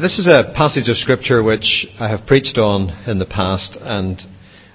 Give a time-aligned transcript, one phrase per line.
[0.00, 4.18] This is a passage of Scripture which I have preached on in the past, and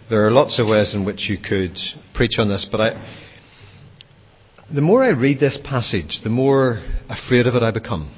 [0.07, 1.75] there are lots of ways in which you could
[2.13, 3.15] preach on this, but I,
[4.71, 8.15] the more I read this passage, the more afraid of it I become.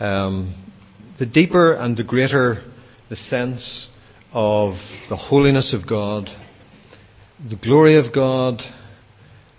[0.00, 0.64] Um,
[1.20, 2.64] the deeper and the greater
[3.08, 3.88] the sense
[4.32, 4.74] of
[5.08, 6.28] the holiness of God,
[7.48, 8.62] the glory of God,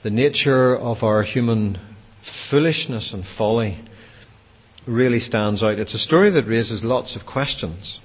[0.03, 1.79] the nature of our human
[2.49, 3.87] foolishness and folly
[4.87, 5.79] really stands out.
[5.79, 7.99] It's a story that raises lots of questions.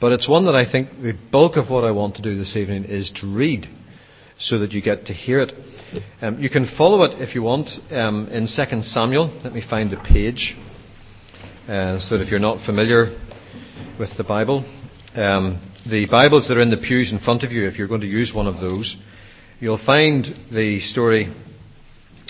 [0.00, 2.56] But it's one that I think the bulk of what I want to do this
[2.56, 3.66] evening is to read
[4.38, 5.52] so that you get to hear it.
[6.20, 9.40] Um, you can follow it if you want um, in 2 Samuel.
[9.42, 10.54] Let me find the page
[11.68, 13.18] uh, so that if you're not familiar
[13.98, 14.58] with the Bible,
[15.14, 18.02] um, the Bibles that are in the pews in front of you, if you're going
[18.02, 18.96] to use one of those,
[19.60, 21.34] you'll find the story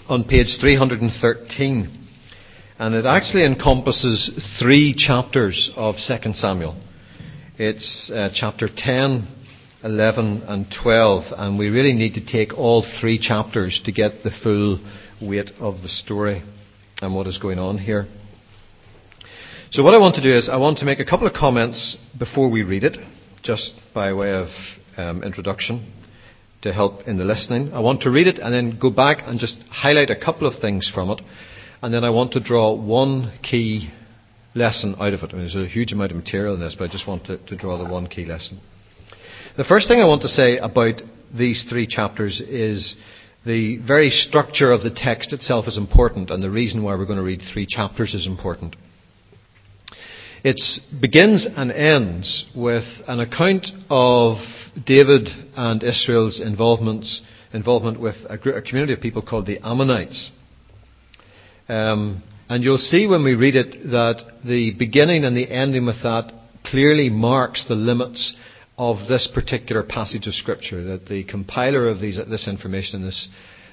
[0.08, 2.05] on page 313.
[2.78, 4.30] And it actually encompasses
[4.60, 6.78] three chapters of 2 Samuel.
[7.56, 9.26] It's uh, chapter 10,
[9.82, 14.30] 11, and 12, and we really need to take all three chapters to get the
[14.42, 14.78] full
[15.22, 16.42] weight of the story
[17.00, 18.06] and what is going on here.
[19.70, 21.96] So, what I want to do is, I want to make a couple of comments
[22.18, 22.98] before we read it,
[23.42, 24.48] just by way of
[24.98, 25.94] um, introduction
[26.60, 27.72] to help in the listening.
[27.72, 30.60] I want to read it and then go back and just highlight a couple of
[30.60, 31.22] things from it
[31.82, 33.90] and then I want to draw one key
[34.54, 35.30] lesson out of it.
[35.30, 37.38] I mean, there's a huge amount of material in this, but I just want to,
[37.38, 38.60] to draw the one key lesson.
[39.56, 41.00] The first thing I want to say about
[41.36, 42.96] these three chapters is
[43.44, 47.18] the very structure of the text itself is important, and the reason why we're going
[47.18, 48.76] to read three chapters is important.
[50.42, 50.60] It
[51.00, 54.38] begins and ends with an account of
[54.84, 57.06] David and Israel's involvement,
[58.00, 60.30] with a, a community of people called the Ammonites.
[61.68, 66.02] Um, and you'll see when we read it that the beginning and the ending with
[66.02, 66.32] that
[66.64, 68.36] clearly marks the limits
[68.78, 70.84] of this particular passage of Scripture.
[70.84, 73.28] That the compiler of these, this information in this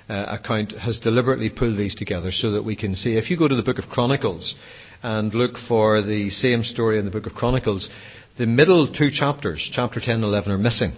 [0.09, 3.15] uh, account has deliberately pulled these together so that we can see.
[3.15, 4.55] If you go to the book of Chronicles
[5.03, 7.89] and look for the same story in the book of Chronicles,
[8.37, 10.93] the middle two chapters, chapter 10 and 11, are missing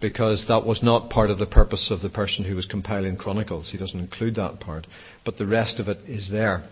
[0.00, 3.70] because that was not part of the purpose of the person who was compiling Chronicles.
[3.70, 4.86] He doesn't include that part,
[5.24, 6.68] but the rest of it is there.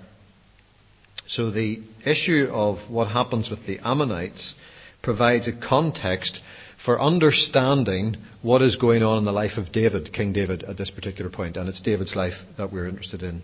[1.26, 4.54] So the issue of what happens with the Ammonites
[5.02, 6.40] provides a context
[6.84, 10.90] for understanding what is going on in the life of David, King David, at this
[10.90, 11.54] particular point.
[11.54, 13.42] point, and it's David's life that we're interested in.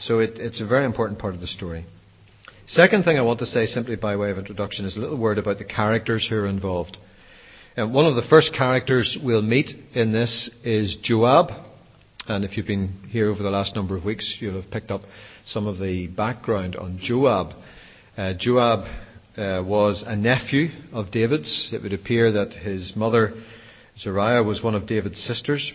[0.00, 1.86] So it, it's a very important part of the story.
[2.66, 5.38] Second thing I want to say, simply by way of introduction, is a little word
[5.38, 6.96] about the characters who are involved.
[7.78, 11.50] One of the first characters we'll meet in this is Joab.
[12.26, 15.02] And if you've been here over the last number of weeks, you'll have picked up
[15.44, 17.48] some of the background on Joab.
[18.16, 18.86] Uh, Joab
[19.36, 21.68] uh, was a nephew of David's.
[21.70, 23.34] It would appear that his mother,
[23.98, 25.70] Zeruiah, was one of David's sisters.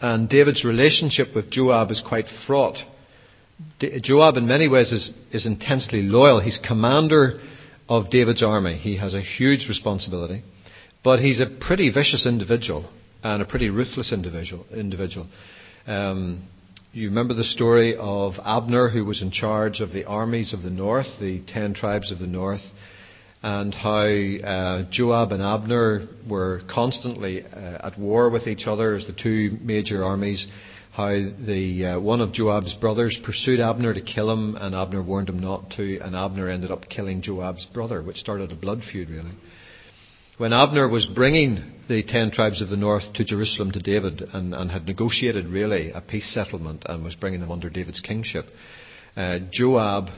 [0.00, 2.78] And David's relationship with Joab is quite fraught.
[3.80, 6.38] Joab, in many ways, is, is intensely loyal.
[6.38, 7.40] He's commander
[7.88, 8.76] of David's army.
[8.76, 10.44] He has a huge responsibility.
[11.02, 12.88] But he's a pretty vicious individual
[13.22, 14.66] and a pretty ruthless individual.
[14.72, 15.26] individual.
[15.86, 16.48] Um,
[16.92, 20.70] you remember the story of Abner, who was in charge of the armies of the
[20.70, 22.62] north, the ten tribes of the north,
[23.42, 29.06] and how uh, Joab and Abner were constantly uh, at war with each other as
[29.06, 30.46] the two major armies.
[30.92, 35.28] How the uh, one of Joab's brothers pursued Abner to kill him, and Abner warned
[35.28, 39.10] him not to, and Abner ended up killing Joab's brother, which started a blood feud,
[39.10, 39.32] really.
[40.38, 44.54] When Abner was bringing the ten tribes of the north to Jerusalem to David and,
[44.54, 48.44] and had negotiated really a peace settlement and was bringing them under David's kingship,
[49.16, 50.10] uh, Joab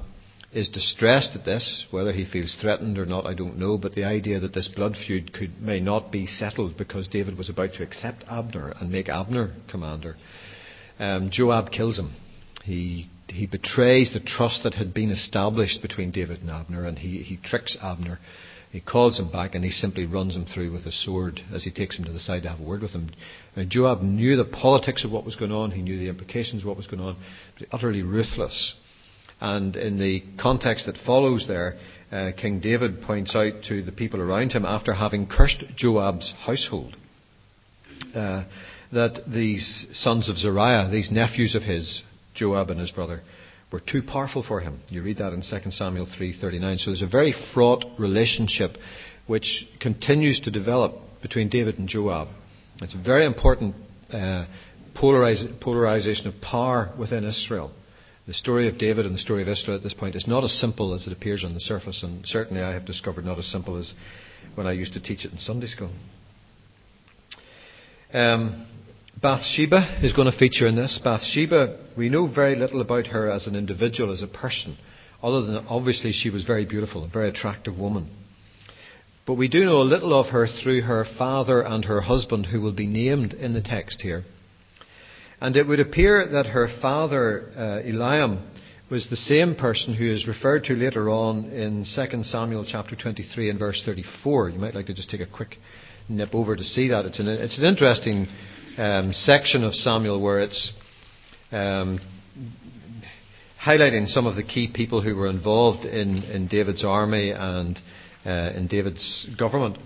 [0.52, 1.86] is distressed at this.
[1.92, 3.78] Whether he feels threatened or not, I don't know.
[3.78, 7.48] But the idea that this blood feud could, may not be settled because David was
[7.48, 10.16] about to accept Abner and make Abner commander,
[10.98, 12.16] um, Joab kills him.
[12.64, 17.18] He he betrays the trust that had been established between David and Abner, and he,
[17.18, 18.18] he tricks Abner
[18.70, 21.70] he calls him back and he simply runs him through with a sword as he
[21.70, 23.10] takes him to the side to have a word with him.
[23.68, 26.76] Joab knew the politics of what was going on, he knew the implications of what
[26.76, 27.16] was going on,
[27.58, 28.74] but utterly ruthless.
[29.40, 31.78] And in the context that follows there,
[32.10, 36.96] uh, King David points out to the people around him, after having cursed Joab's household,
[38.14, 38.44] uh,
[38.92, 42.02] that these sons of Zeruiah, these nephews of his,
[42.34, 43.22] Joab and his brother,
[43.70, 44.80] were too powerful for him.
[44.88, 46.78] You read that in 2 Samuel 3:39.
[46.78, 48.76] So there's a very fraught relationship
[49.26, 52.28] which continues to develop between David and Joab.
[52.80, 53.74] It's a very important
[54.10, 54.46] uh,
[54.94, 57.72] polarization of power within Israel.
[58.26, 60.52] the story of David and the story of Israel at this point is not as
[60.52, 63.78] simple as it appears on the surface, and certainly I have discovered not as simple
[63.78, 63.94] as
[64.54, 65.90] when I used to teach it in Sunday school.
[68.12, 68.66] Um,
[69.20, 71.00] Bathsheba is going to feature in this.
[71.02, 74.76] Bathsheba, we know very little about her as an individual, as a person,
[75.20, 78.08] other than obviously she was very beautiful, a very attractive woman.
[79.26, 82.60] But we do know a little of her through her father and her husband, who
[82.60, 84.24] will be named in the text here.
[85.40, 88.46] And it would appear that her father, uh, Eliam,
[88.88, 93.50] was the same person who is referred to later on in 2 Samuel chapter 23
[93.50, 94.50] and verse 34.
[94.50, 95.56] You might like to just take a quick
[96.08, 97.04] nip over to see that.
[97.04, 98.28] It's an, it's an interesting
[98.78, 100.72] um, section of Samuel where it's
[101.50, 102.00] um,
[103.60, 107.78] highlighting some of the key people who were involved in, in David's army and
[108.24, 109.78] uh, in David's government.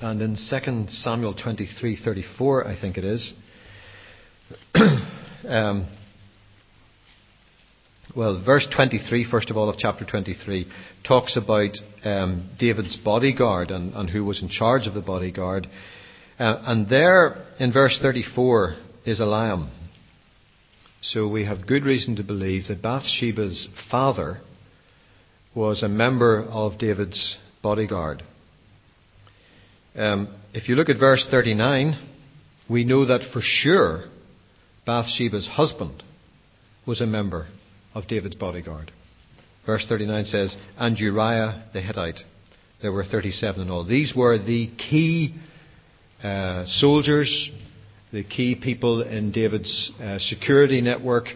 [0.00, 3.32] And in 2 Samuel 23:34, I think it is,
[5.48, 5.86] um,
[8.14, 10.70] well, verse 23, first of all, of chapter 23,
[11.06, 11.70] talks about
[12.04, 15.66] um, David's bodyguard and, and, who was in charge of the bodyguard.
[16.38, 19.70] Uh, and there, in verse 34, is Eliam.
[21.00, 24.40] So we have good reason to believe that Bathsheba's father
[25.54, 28.22] was a member of David's bodyguard.
[29.96, 31.98] Um, if you look at verse 39,
[32.70, 34.04] we know that for sure
[34.86, 36.02] Bathsheba's husband
[36.86, 37.48] was a member
[37.94, 38.92] of David's bodyguard.
[39.66, 42.20] Verse 39 says, And Uriah the Hittite.
[42.80, 43.84] There were 37 in all.
[43.84, 45.34] These were the key
[46.22, 47.50] uh, soldiers,
[48.12, 51.26] the key people in David's uh, security network.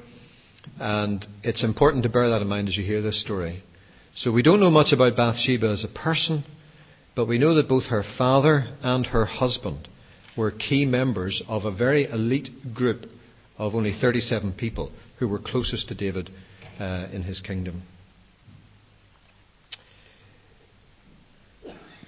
[0.79, 3.63] And it's important to bear that in mind as you hear this story.
[4.15, 6.45] So we don't know much about Bathsheba as a person,
[7.15, 9.89] but we know that both her father and her husband
[10.37, 13.05] were key members of a very elite group
[13.59, 16.31] of only 37 people who were closest to David
[16.81, 17.83] uh, in his kingdom.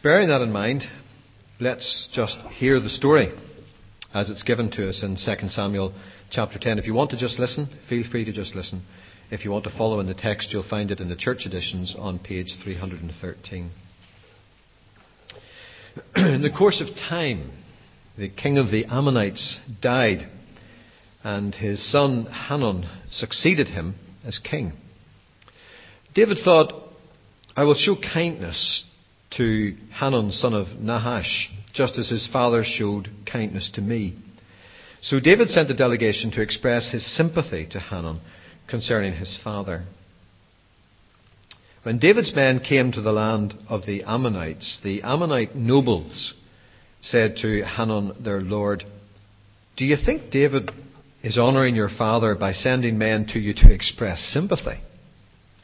[0.02, 0.84] Bearing that in mind,
[1.60, 3.32] let's just hear the story
[4.12, 5.94] as it's given to us in 2 Samuel
[6.30, 6.78] chapter 10.
[6.78, 8.82] If you want to just listen, feel free to just listen.
[9.30, 11.94] If you want to follow in the text, you'll find it in the church editions
[11.96, 13.70] on page 313.
[16.16, 17.52] in the course of time,
[18.18, 20.28] the king of the Ammonites died
[21.22, 24.72] and his son Hanun succeeded him as king.
[26.14, 26.72] David thought,
[27.56, 28.84] I will show kindness
[29.36, 34.16] to Hanun, son of Nahash, just as his father showed kindness to me.
[35.02, 38.20] So David sent a delegation to express his sympathy to Hanun
[38.68, 39.84] concerning his father.
[41.82, 46.32] When David's men came to the land of the Ammonites, the Ammonite nobles
[47.02, 48.84] said to Hanun, their lord,
[49.76, 50.70] Do you think David
[51.24, 54.78] is honouring your father by sending men to you to express sympathy.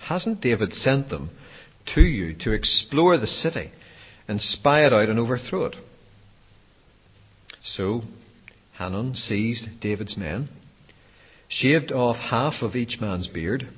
[0.01, 1.31] Hasn't David sent them
[1.95, 3.71] to you to explore the city
[4.29, 5.77] and spy it out and overthrow it?
[7.63, 8.03] So
[8.75, 10.49] Hanun seized David's men,
[11.49, 13.69] shaved off half of each man's beard,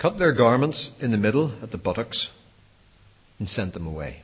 [0.00, 2.28] cut their garments in the middle at the buttocks,
[3.38, 4.22] and sent them away.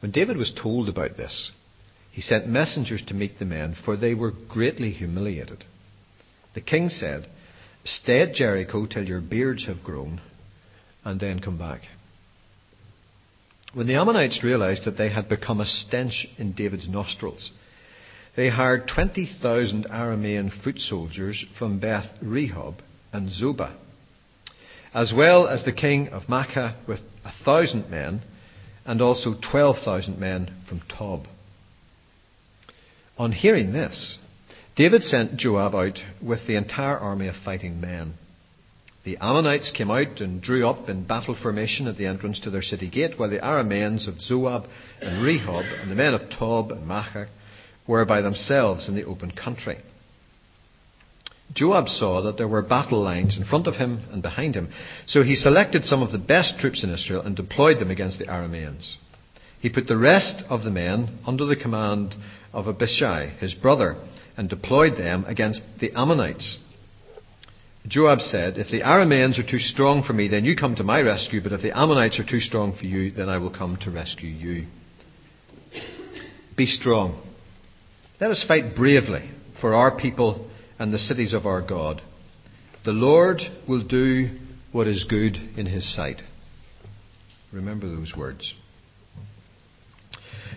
[0.00, 1.52] When David was told about this,
[2.10, 5.64] he sent messengers to meet the men, for they were greatly humiliated.
[6.54, 7.26] The king said,
[7.84, 10.20] Stay at Jericho till your beards have grown,
[11.04, 11.82] and then come back.
[13.74, 17.50] When the Ammonites realized that they had become a stench in David's nostrils,
[18.36, 22.76] they hired 20,000 Aramean foot soldiers from Beth Rehob
[23.12, 23.74] and Zobah,
[24.94, 28.22] as well as the king of Maachah with a thousand men,
[28.84, 31.26] and also 12,000 men from Tob.
[33.18, 34.18] On hearing this,
[34.76, 38.14] David sent Joab out with the entire army of fighting men.
[39.04, 42.62] The Ammonites came out and drew up in battle formation at the entrance to their
[42.62, 44.64] city gate, while the Arameans of Zobah
[45.00, 47.26] and Rehob and the men of Tob and Maachah
[47.84, 49.78] were by themselves in the open country.
[51.52, 54.68] Joab saw that there were battle lines in front of him and behind him,
[55.06, 58.26] so he selected some of the best troops in Israel and deployed them against the
[58.26, 58.94] Arameans.
[59.60, 62.14] He put the rest of the men under the command
[62.52, 63.96] of Abishai, his brother,
[64.36, 66.58] and deployed them against the Ammonites.
[67.86, 71.00] Joab said, If the Arameans are too strong for me, then you come to my
[71.00, 73.90] rescue, but if the Ammonites are too strong for you, then I will come to
[73.90, 74.66] rescue you.
[76.56, 77.20] Be strong.
[78.20, 79.28] Let us fight bravely
[79.60, 80.48] for our people
[80.78, 82.02] and the cities of our God.
[82.84, 84.38] The Lord will do
[84.70, 86.22] what is good in his sight.
[87.52, 88.54] Remember those words.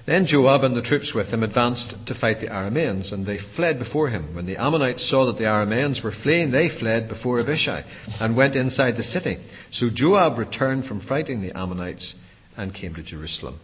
[0.06, 3.80] Then Joab and the troops with him advanced to fight the Arameans, and they fled
[3.80, 4.36] before him.
[4.36, 7.84] When the Ammonites saw that the Arameans were fleeing, they fled before Abishai
[8.20, 9.40] and went inside the city.
[9.72, 12.14] So Joab returned from fighting the Ammonites
[12.56, 13.60] and came to Jerusalem.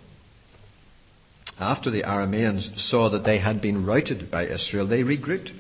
[1.60, 5.52] After the Arameans saw that they had been routed by Israel, they regrouped.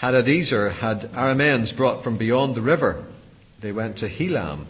[0.00, 3.06] Hadadezer had Arameans brought from beyond the river.
[3.60, 4.66] They went to Helam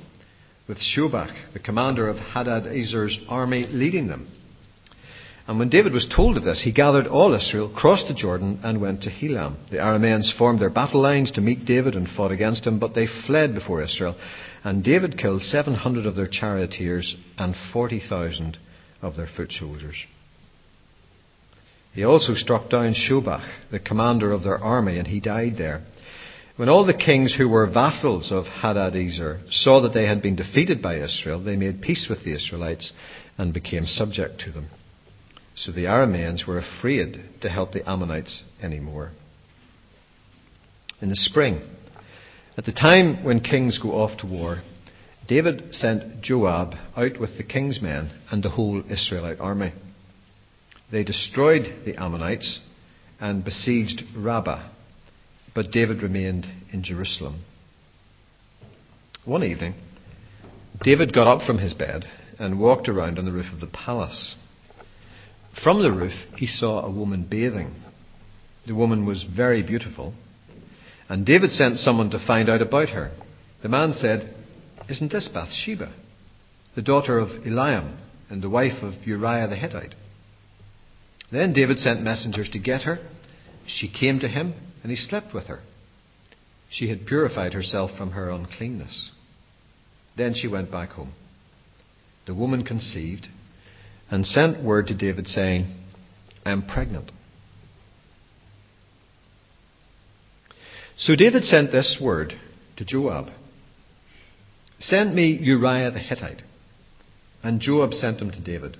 [0.72, 4.26] with Shobach, the commander of Hadadezer's army, leading them.
[5.46, 8.80] And when David was told of this, he gathered all Israel, crossed the Jordan, and
[8.80, 9.56] went to Helam.
[9.70, 13.06] The Arameans formed their battle lines to meet David and fought against him, but they
[13.26, 14.16] fled before Israel.
[14.64, 18.56] And David killed 700 of their charioteers and 40,000
[19.02, 19.96] of their foot soldiers.
[21.92, 25.82] He also struck down Shobach, the commander of their army, and he died there.
[26.56, 30.82] When all the kings who were vassals of Hadadezer saw that they had been defeated
[30.82, 32.92] by Israel, they made peace with the Israelites
[33.38, 34.66] and became subject to them.
[35.54, 39.12] So the Arameans were afraid to help the Ammonites anymore.
[41.00, 41.62] In the spring,
[42.58, 44.62] at the time when kings go off to war,
[45.26, 49.72] David sent Joab out with the king's men and the whole Israelite army.
[50.90, 52.60] They destroyed the Ammonites
[53.18, 54.68] and besieged Rabbah
[55.54, 57.44] but David remained in Jerusalem.
[59.24, 59.74] One evening,
[60.82, 62.04] David got up from his bed
[62.38, 64.34] and walked around on the roof of the palace.
[65.62, 67.74] From the roof, he saw a woman bathing.
[68.66, 70.14] The woman was very beautiful,
[71.08, 73.12] and David sent someone to find out about her.
[73.62, 74.34] The man said,
[74.88, 75.92] Isn't this Bathsheba,
[76.74, 77.96] the daughter of Eliam
[78.30, 79.94] and the wife of Uriah the Hittite?
[81.30, 82.98] Then David sent messengers to get her.
[83.66, 85.60] She came to him and he slept with her.
[86.70, 89.10] She had purified herself from her uncleanness.
[90.16, 91.12] Then she went back home.
[92.26, 93.28] The woman conceived
[94.10, 95.74] and sent word to David saying,
[96.44, 97.10] I am pregnant.
[100.96, 102.34] So David sent this word
[102.76, 103.30] to Joab
[104.82, 106.42] Send me Uriah the Hittite.
[107.42, 108.76] And Joab sent him to David.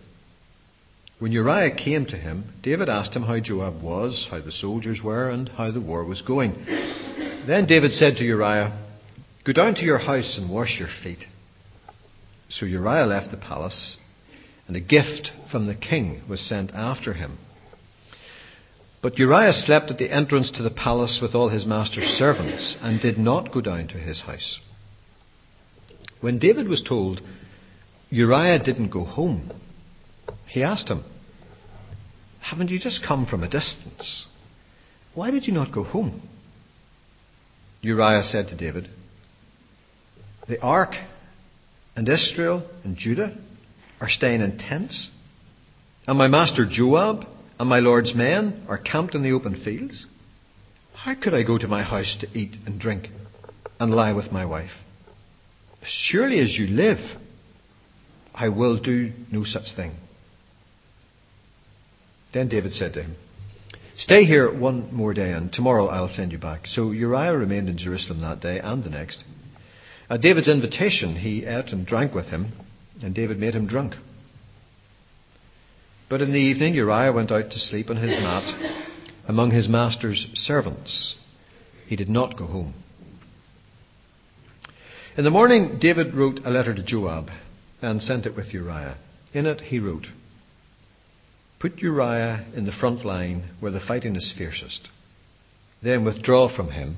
[1.23, 5.31] When Uriah came to him, David asked him how Joab was, how the soldiers were,
[5.31, 6.64] and how the war was going.
[7.47, 8.76] Then David said to Uriah,
[9.45, 11.25] Go down to your house and wash your feet.
[12.49, 13.99] So Uriah left the palace,
[14.67, 17.38] and a gift from the king was sent after him.
[19.00, 23.00] But Uriah slept at the entrance to the palace with all his master's servants, and
[23.00, 24.59] did not go down to his house.
[26.21, 27.21] When David was told
[28.11, 29.52] Uriah didn't go home,
[30.49, 31.05] he asked him,
[32.42, 34.26] Haven't you just come from a distance?
[35.14, 36.28] Why did you not go home?
[37.80, 38.88] Uriah said to David,
[40.49, 40.94] The ark
[41.96, 43.37] and Israel and Judah
[44.00, 45.11] are staying in tents,
[46.06, 47.26] and my master Joab
[47.58, 50.06] and my Lord's men are camped in the open fields.
[50.94, 53.08] How could I go to my house to eat and drink
[53.78, 54.72] and lie with my wife?
[55.84, 56.99] Surely as you live,
[58.34, 59.92] I will do no such thing.
[62.32, 63.16] Then David said to him,
[63.94, 66.66] Stay here one more day, and tomorrow I'll send you back.
[66.66, 69.22] So Uriah remained in Jerusalem that day and the next.
[70.08, 72.52] At David's invitation, he ate and drank with him,
[73.02, 73.94] and David made him drunk.
[76.08, 78.44] But in the evening, Uriah went out to sleep on his mat
[79.28, 81.16] among his master's servants.
[81.86, 82.74] He did not go home.
[85.16, 87.28] In the morning, David wrote a letter to Joab
[87.82, 88.96] and sent it with Uriah.
[89.34, 90.06] In it, he wrote,
[91.62, 94.88] Put Uriah in the front line where the fighting is fiercest.
[95.81, 96.97] Then withdraw from him,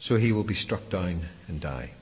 [0.00, 1.92] so he will be struck down and die.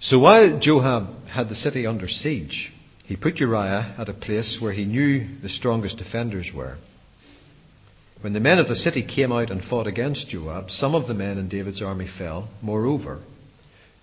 [0.00, 2.72] So while Joab had the city under siege,
[3.04, 6.78] he put Uriah at a place where he knew the strongest defenders were.
[8.22, 11.14] When the men of the city came out and fought against Joab, some of the
[11.14, 12.48] men in David's army fell.
[12.62, 13.20] Moreover,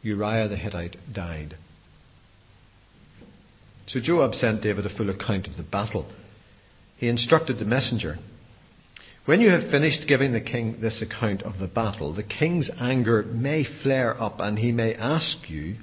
[0.04, 1.56] Uriah the Hittite died.
[3.90, 6.06] So Joab sent David a full account of the battle.
[6.98, 8.20] He instructed the messenger
[9.26, 13.24] When you have finished giving the king this account of the battle, the king's anger
[13.24, 15.76] may flare up and he may ask you,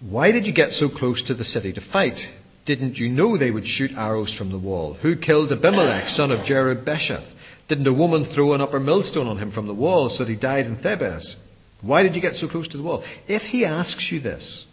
[0.00, 2.18] Why did you get so close to the city to fight?
[2.64, 4.94] Didn't you know they would shoot arrows from the wall?
[4.94, 7.30] Who killed Abimelech, son of Jerub-Besheth?
[7.68, 10.36] Didn't a woman throw an upper millstone on him from the wall so that he
[10.36, 11.34] died in Thebez?
[11.82, 13.04] Why did you get so close to the wall?
[13.26, 14.66] If he asks you this,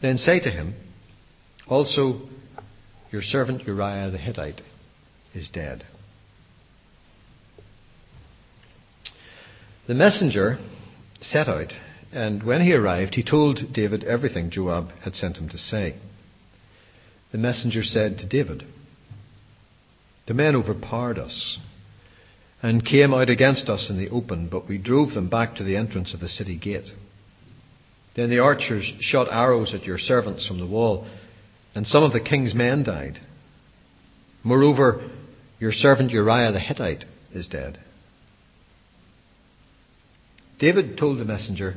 [0.00, 0.74] then say to him,
[1.68, 2.20] also,
[3.10, 4.60] your servant Uriah the Hittite
[5.34, 5.84] is dead.
[9.86, 10.58] The messenger
[11.20, 11.72] set out
[12.12, 15.96] And when he arrived, he told David everything Joab had sent him to say.
[17.32, 18.64] The messenger said to David,
[20.26, 21.58] The men overpowered us
[22.62, 25.76] and came out against us in the open, but we drove them back to the
[25.76, 26.88] entrance of the city gate.
[28.14, 31.06] Then the archers shot arrows at your servants from the wall,
[31.76, 33.20] and some of the king's men died.
[34.42, 35.10] Moreover,
[35.60, 37.04] your servant Uriah the Hittite
[37.34, 37.78] is dead.
[40.58, 41.74] David told the messenger,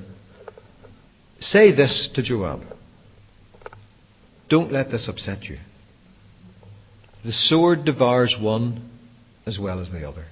[1.41, 2.62] Say this to Joab.
[4.50, 5.58] Don't let this upset you.
[7.25, 8.89] The sword devours one
[9.46, 10.27] as well as the other.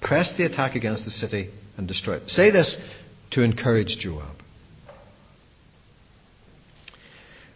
[0.00, 2.30] Press the attack against the city and destroy it.
[2.30, 2.78] Say this
[3.32, 4.43] to encourage Joab.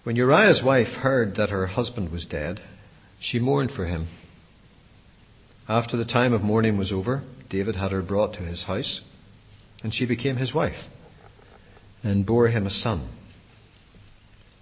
[0.08, 2.62] When Uriah's wife heard that her husband was dead,
[3.20, 4.08] she mourned for him.
[5.68, 9.02] After the time of mourning was over, David had her brought to his house,
[9.84, 10.78] and she became his wife
[12.02, 13.10] and bore him a son.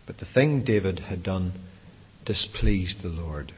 [0.04, 1.52] But the thing David had done
[2.24, 3.52] displeased the Lord.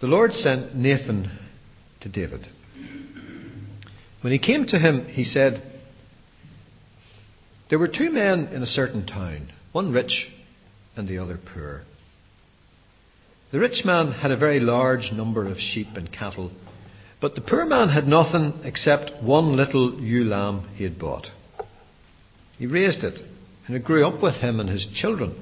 [0.00, 1.30] The Lord sent Nathan
[2.00, 2.48] to David.
[4.20, 5.77] When he came to him, he said,
[7.68, 10.28] There were two men in a certain town, one rich
[10.96, 11.82] and the other poor.
[13.52, 16.50] The rich man had a very large number of sheep and cattle
[17.20, 21.26] but the poor man had nothing except one little ewe lamb he had bought.
[22.58, 23.18] He raised it,
[23.66, 25.34] and it grew up with him and his children.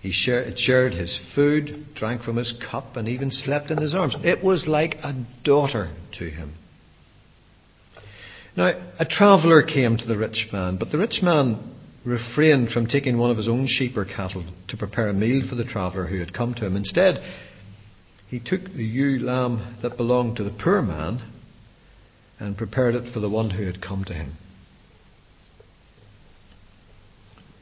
[0.00, 3.94] He shared, it shared his food, drank from his cup, and even slept in his
[3.94, 4.16] arms.
[4.22, 6.54] It was like a daughter to him.
[8.56, 13.18] Now, a traveller came to the rich man, but the rich man refrained from taking
[13.18, 16.20] one of his own sheep or cattle to prepare a meal for the traveller who
[16.20, 16.76] had come to him.
[16.76, 17.20] Instead,
[18.28, 21.22] he took the ewe lamb that belonged to the poor man
[22.38, 24.34] and prepared it for the one who had come to him.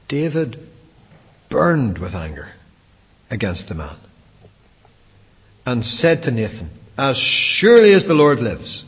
[0.09, 0.59] David
[1.51, 2.53] burned with anger
[3.31, 3.97] against the man
[5.65, 8.85] and said to Nathan, As surely as the Lord lives,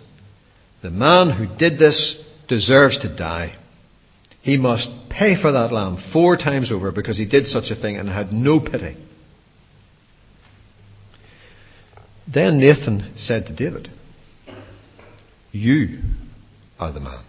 [0.84, 3.56] the man who did this deserves to die.
[4.42, 7.96] He must pay for that lamb four times over because he did such a thing
[7.96, 8.94] and had no pity.
[12.32, 13.88] Then Nathan said to David,
[15.52, 16.02] You
[16.78, 17.24] are the man.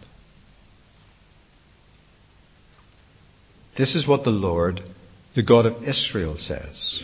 [3.78, 4.82] This is what the Lord,
[5.34, 7.02] the God of Israel, says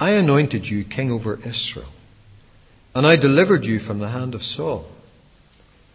[0.00, 1.92] I anointed you king over Israel,
[2.94, 4.88] and I delivered you from the hand of Saul.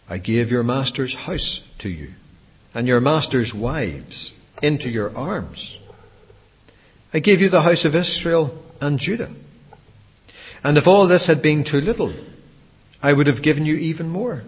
[0.10, 2.10] I gave your master's house to you,
[2.74, 5.78] and your master's wives into your arms.
[7.14, 9.34] I gave you the house of Israel and Judah.
[10.64, 12.14] And if all this had been too little,
[13.02, 14.44] I would have given you even more.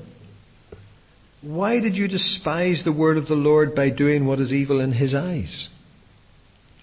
[1.42, 4.92] Why did you despise the word of the Lord by doing what is evil in
[4.92, 5.70] his eyes?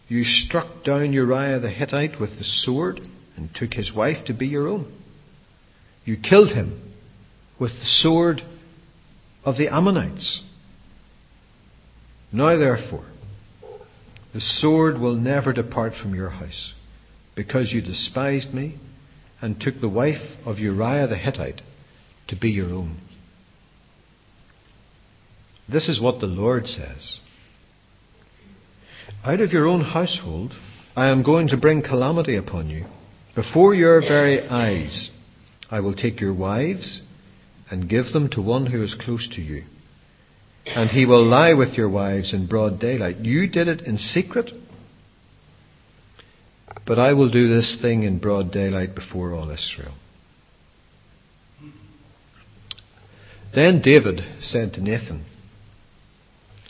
[0.09, 3.01] You struck down Uriah the Hittite with the sword
[3.37, 4.91] and took his wife to be your own.
[6.05, 6.95] You killed him
[7.59, 8.43] with the sword
[9.47, 10.43] of the Ammonites.
[12.33, 13.07] Now, therefore,
[14.35, 16.75] the sword will never depart from your house,
[17.37, 18.79] because you despised me
[19.41, 21.63] and took the wife of Uriah the Hittite
[22.29, 22.99] to be your own.
[25.69, 27.19] This is what the Lord says.
[29.25, 30.53] Out of your own household,
[30.97, 32.87] I am going to bring calamity upon you.
[33.37, 35.11] Before your very eyes,
[35.71, 37.03] I will take your wives
[37.71, 39.65] and give them to one who is close to you.
[40.67, 43.19] And he will lie with your wives in broad daylight.
[43.19, 44.51] You did it in secret,
[46.87, 49.95] but I will do this thing in broad daylight before all Israel.
[53.55, 55.25] Then David said to Nathan,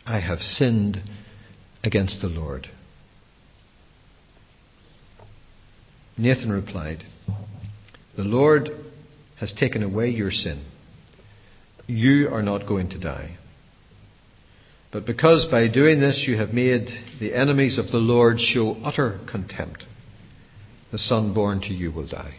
[0.07, 0.99] I have sinned
[1.83, 2.69] against the Lord.
[6.17, 7.03] Nathan replied,
[8.17, 8.71] The Lord
[9.41, 10.65] has taken away your sin.
[11.87, 13.37] You are not going to die.
[14.93, 16.89] But because by doing this you have made
[17.21, 19.85] the enemies of the Lord show utter contempt,
[20.91, 22.37] the son born to you will die.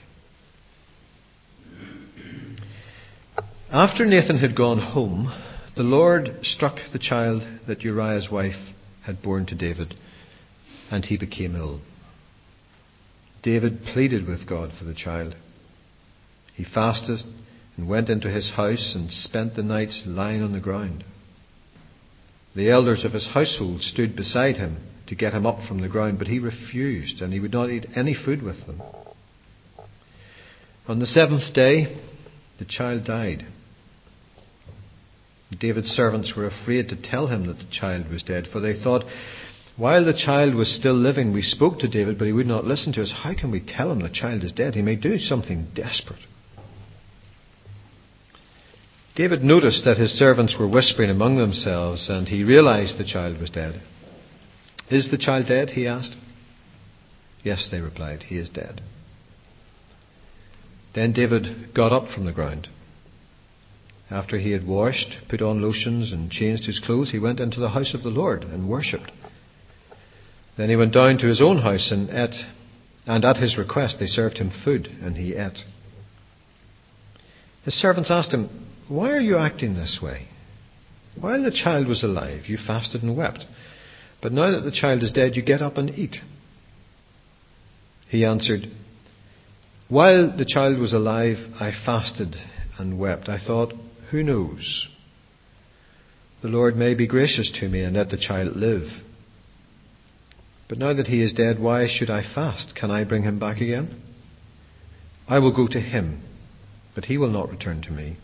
[3.72, 5.32] After Nathan had gone home,
[5.76, 8.74] the Lord struck the child that Uriah's wife
[9.06, 10.00] had borne to David,
[10.90, 11.82] and he became ill.
[13.44, 15.36] David pleaded with God for the child.
[16.56, 17.20] He fasted
[17.78, 21.04] and went into his house and spent the nights lying on the ground.
[22.56, 26.18] The elders of his household stood beside him to get him up from the ground,
[26.18, 28.82] but he refused, and he would not eat any food with them.
[30.88, 32.02] On the seventh day,
[32.60, 33.46] the child died.
[35.60, 39.06] David's servants were afraid to tell him that the child was dead, for they thought,
[39.78, 42.92] while the child was still living, we spoke to David, but he would not listen
[42.94, 43.13] to us.
[43.16, 44.74] How can we tell him the child is dead?
[44.74, 46.20] He may do something desperate.
[49.18, 53.50] David noticed that his servants were whispering among themselves, and he realized the child was
[53.50, 53.82] dead.
[54.92, 55.72] Is the child dead?
[55.72, 56.14] he asked.
[57.44, 58.80] Yes, they replied, he is dead.
[60.94, 62.68] Then David got up from the ground.
[64.12, 67.70] After he had washed, put on lotions, and changed his clothes, he went into the
[67.70, 69.12] house of the Lord and worshipped.
[70.58, 72.36] Then he went down to his own house and ate,
[73.08, 75.64] and at his request they served him food, and he ate.
[77.66, 78.50] His servants asked him,
[78.89, 80.28] Why are you acting this way?
[81.19, 83.45] While the child was alive, you fasted and wept.
[84.21, 86.17] But now that the child is dead, you get up and eat.
[88.10, 88.67] He answered,
[89.89, 92.36] While the child was alive, I fasted
[92.78, 93.30] and wept.
[93.30, 93.73] I thought,
[94.12, 94.88] who knows?
[96.41, 98.88] The Lord may be gracious to me and let the child live.
[100.69, 102.76] But now that he is dead, why should I fast?
[102.76, 104.02] Can I bring him back again?
[105.28, 106.21] I will go to him,
[106.95, 108.17] but he will not return to me.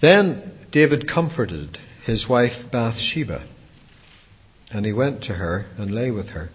[0.00, 3.46] Then David comforted his wife Bathsheba,
[4.70, 6.50] and he went to her and lay with her.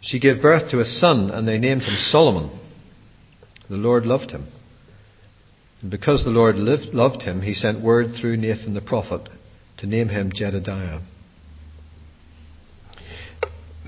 [0.00, 2.58] She gave birth to a son, and they named him Solomon.
[3.70, 4.48] The Lord loved him.
[5.80, 9.28] And because the Lord lived, loved him, he sent word through Nathan the prophet
[9.78, 11.00] to name him Jedediah.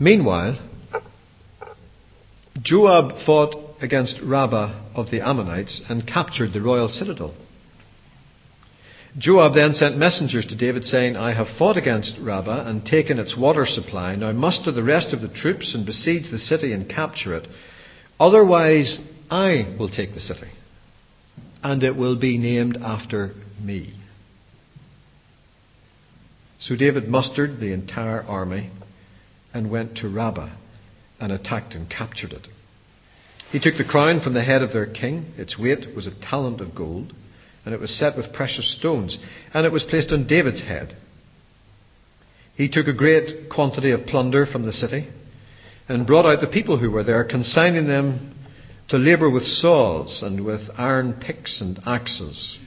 [0.00, 0.58] Meanwhile,
[2.60, 7.34] Joab fought against Rabbah of the Ammonites and captured the royal citadel.
[9.16, 13.36] Joab then sent messengers to David saying, I have fought against Rabbah and taken its
[13.36, 14.16] water supply.
[14.16, 17.46] Now muster the rest of the troops and besiege the city and capture it.
[18.18, 18.98] Otherwise,
[19.30, 20.50] I will take the city,
[21.62, 23.94] and it will be named after me.
[26.58, 28.70] So David mustered the entire army
[29.52, 30.56] and went to Rabbah
[31.20, 32.48] and attacked and captured it.
[33.52, 35.32] He took the crown from the head of their king.
[35.36, 37.12] Its weight was a talent of gold,
[37.64, 39.18] and it was set with precious stones,
[39.52, 40.96] and it was placed on David's head.
[42.56, 45.08] He took a great quantity of plunder from the city
[45.88, 48.34] and brought out the people who were there, consigning them
[48.88, 52.58] to labour with saws and with iron picks and axes.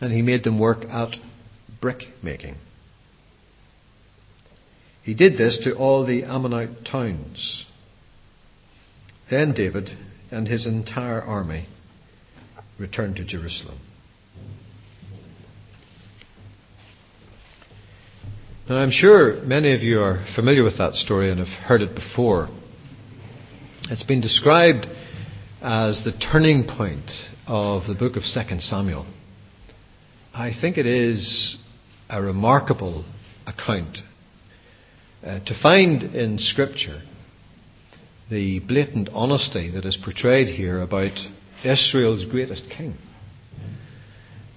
[0.00, 1.16] And he made them work at
[1.80, 2.56] brick making.
[5.02, 7.64] He did this to all the Ammonite towns.
[9.30, 9.90] Then David
[10.30, 11.66] and his entire army
[12.78, 13.78] returned to Jerusalem.
[18.68, 21.94] Now, I'm sure many of you are familiar with that story and have heard it
[21.94, 22.48] before.
[23.90, 24.88] It's been described
[25.62, 27.08] as the turning point
[27.46, 29.06] of the book of 2 Samuel.
[30.34, 31.58] I think it is
[32.10, 33.04] a remarkable
[33.46, 33.98] account
[35.24, 37.02] uh, to find in Scripture
[38.28, 41.16] the blatant honesty that is portrayed here about
[41.64, 42.96] Israel's greatest king.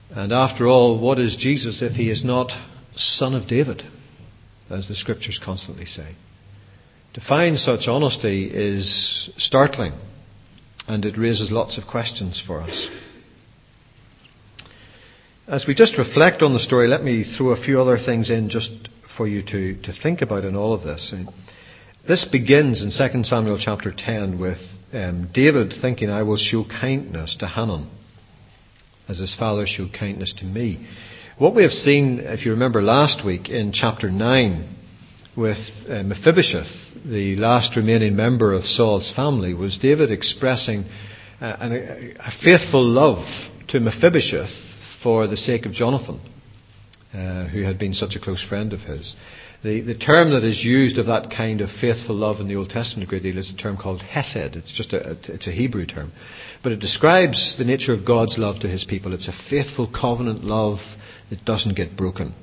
[0.09, 2.49] And after all, what is Jesus if he is not
[2.95, 3.83] son of David,
[4.69, 6.15] as the Scriptures constantly say?
[7.13, 9.93] To find such honesty is startling
[10.87, 12.87] and it raises lots of questions for us.
[15.47, 18.49] As we just reflect on the story, let me throw a few other things in
[18.49, 18.69] just
[19.17, 21.13] for you to, to think about in all of this.
[22.07, 24.59] This begins in 2 Samuel chapter 10 with
[24.93, 27.89] um, David thinking, I will show kindness to Hanun
[29.07, 30.87] as his father showed kindness to me.
[31.39, 34.75] What we have seen, if you remember last week in chapter 9,
[35.37, 36.67] with uh, Mephibosheth,
[37.05, 40.83] the last remaining member of Saul's family, was David expressing
[41.39, 43.25] uh, a, a, faithful love
[43.69, 44.51] to Mephibosheth
[45.01, 46.19] for the sake of Jonathan,
[47.13, 49.15] uh, who had been such a close friend of his.
[49.63, 52.69] The, the term that is used of that kind of faithful love in the Old
[52.69, 54.57] Testament a great deal is a term called hesed.
[54.57, 56.11] It's just a, it's a Hebrew term.
[56.63, 59.13] But it describes the nature of God's love to his people.
[59.13, 60.79] It's a faithful covenant love
[61.29, 62.33] that doesn't get broken.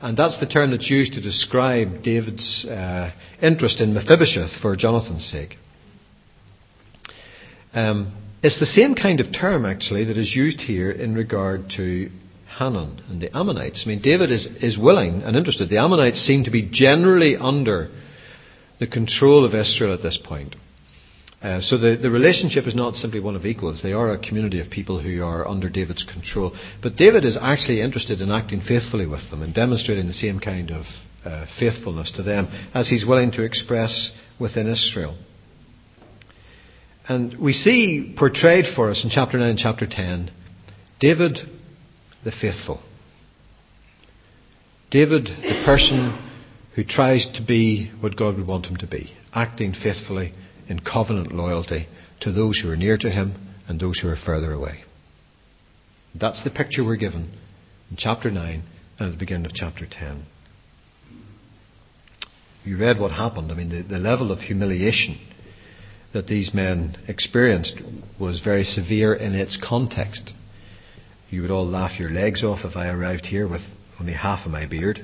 [0.00, 3.10] And that's the term that's used to describe David's uh,
[3.42, 5.56] interest in Mephibosheth for Jonathan's sake.
[7.74, 12.10] Um, it's the same kind of term, actually, that is used here in regard to
[12.46, 13.82] Hanun and the Ammonites.
[13.84, 15.68] I mean, David is, is willing and interested.
[15.68, 17.88] The Ammonites seem to be generally under
[18.78, 20.54] the control of Israel at this point.
[21.40, 23.80] Uh, so the, the relationship is not simply one of equals.
[23.82, 26.56] They are a community of people who are under David's control.
[26.82, 30.70] But David is actually interested in acting faithfully with them and demonstrating the same kind
[30.72, 30.84] of
[31.24, 35.16] uh, faithfulness to them as he's willing to express within Israel.
[37.08, 40.32] And we see portrayed for us in chapter 9 and chapter 10
[41.00, 41.38] David
[42.24, 42.82] the faithful.
[44.90, 46.18] David, the person
[46.74, 50.32] who tries to be what God would want him to be, acting faithfully
[50.68, 51.88] in covenant loyalty
[52.20, 53.34] to those who are near to him
[53.66, 54.84] and those who are further away.
[56.14, 57.32] That's the picture we're given
[57.90, 58.62] in chapter 9
[58.98, 60.24] and at the beginning of chapter 10.
[62.64, 63.50] You read what happened.
[63.50, 65.18] I mean, the, the level of humiliation
[66.12, 67.80] that these men experienced
[68.18, 70.32] was very severe in its context.
[71.30, 73.60] You would all laugh your legs off if I arrived here with
[74.00, 75.00] only half of my beard.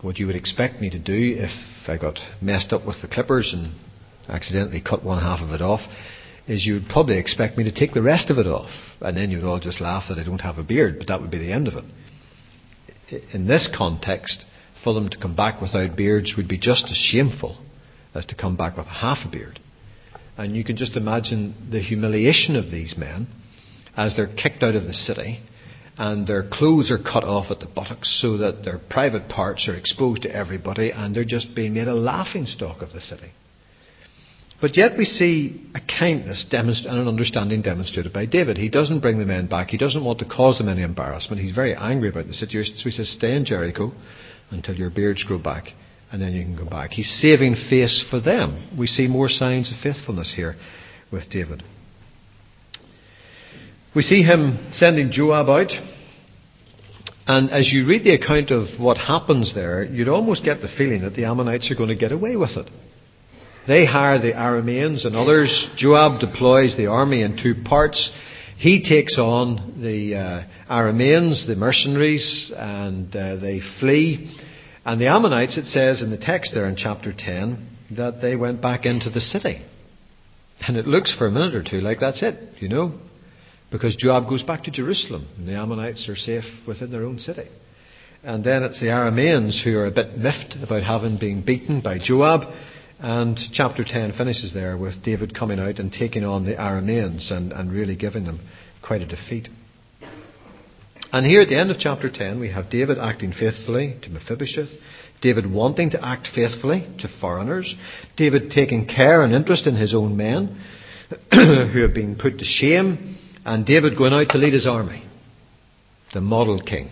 [0.00, 3.52] What you would expect me to do if I got messed up with the clippers
[3.54, 3.72] and
[4.28, 5.80] accidentally cut one half of it off
[6.46, 8.70] is you would probably expect me to take the rest of it off.
[9.00, 11.30] And then you'd all just laugh that I don't have a beard, but that would
[11.30, 13.24] be the end of it.
[13.32, 14.44] In this context,
[14.82, 17.56] for them to come back without beards would be just as shameful
[18.14, 19.60] as to come back with half a beard.
[20.36, 23.28] And you can just imagine the humiliation of these men
[23.96, 25.40] as they're kicked out of the city
[25.96, 29.76] and their clothes are cut off at the buttocks so that their private parts are
[29.76, 33.30] exposed to everybody and they're just being made a laughing stock of the city.
[34.60, 38.56] But yet we see a kindness and an understanding demonstrated by David.
[38.56, 39.68] He doesn't bring the men back.
[39.68, 41.42] He doesn't want to cause them any embarrassment.
[41.42, 42.76] He's very angry about the situation.
[42.76, 43.92] So he says, stay in Jericho
[44.50, 45.72] until your beards grow back
[46.14, 46.92] and then you can go back.
[46.92, 48.76] He's saving face for them.
[48.78, 50.54] We see more signs of faithfulness here
[51.10, 51.62] with David.
[53.96, 55.72] We see him sending Joab out.
[57.26, 61.02] And as you read the account of what happens there, you'd almost get the feeling
[61.02, 62.70] that the Ammonites are going to get away with it.
[63.66, 65.68] They hire the Arameans and others.
[65.76, 68.10] Joab deploys the army in two parts.
[68.58, 74.36] He takes on the uh, Arameans, the mercenaries, and uh, they flee.
[74.84, 78.60] And the Ammonites, it says in the text there in chapter 10, that they went
[78.60, 79.64] back into the city.
[80.60, 82.98] And it looks for a minute or two like that's it, you know,
[83.70, 87.48] because Joab goes back to Jerusalem and the Ammonites are safe within their own city.
[88.22, 91.98] And then it's the Arameans who are a bit miffed about having been beaten by
[91.98, 92.42] Joab.
[92.98, 97.52] And chapter 10 finishes there with David coming out and taking on the Arameans and,
[97.52, 98.40] and really giving them
[98.82, 99.48] quite a defeat.
[101.12, 104.70] And here at the end of chapter 10, we have David acting faithfully to Mephibosheth,
[105.20, 107.74] David wanting to act faithfully to foreigners,
[108.16, 110.60] David taking care and interest in his own men
[111.32, 115.04] who have been put to shame, and David going out to lead his army.
[116.12, 116.90] The model king.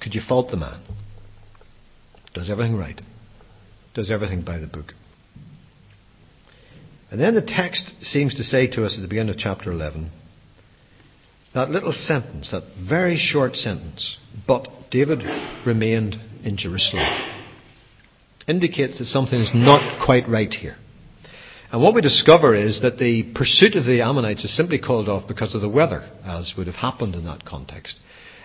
[0.00, 0.82] Could you fault the man?
[2.32, 3.00] Does everything right.
[3.94, 4.92] Does everything by the book.
[7.10, 10.10] And then the text seems to say to us at the beginning of chapter 11
[11.52, 15.20] that little sentence, that very short sentence, but David
[15.66, 17.04] remained in Jerusalem,
[18.46, 20.76] indicates that something is not quite right here.
[21.72, 25.28] And what we discover is that the pursuit of the Ammonites is simply called off
[25.28, 27.98] because of the weather, as would have happened in that context.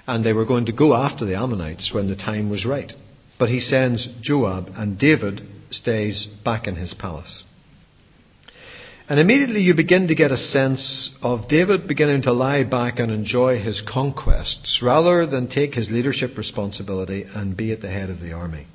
[0.07, 2.91] And they were going to go after the Ammonites when the time was right.
[3.37, 7.43] But he sends Joab, and David stays back in his palace.
[9.07, 13.11] And immediately you begin to get a sense of David beginning to lie back and
[13.11, 18.19] enjoy his conquests rather than take his leadership responsibility and be at the head of
[18.19, 18.65] the army.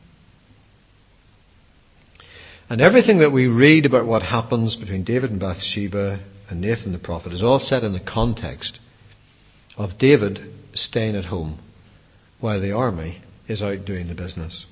[2.68, 6.99] And everything that we read about what happens between David and Bathsheba and Nathan the
[6.99, 8.79] prophet is all set in the context
[9.77, 10.38] of David
[10.75, 11.59] staying at home
[12.38, 14.64] while the army is out doing the business.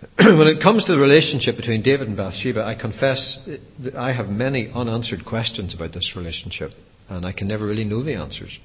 [0.16, 3.38] when it comes to the relationship between David and Bathsheba, I confess
[3.82, 6.70] that I have many unanswered questions about this relationship,
[7.08, 8.56] and I can never really know the answers.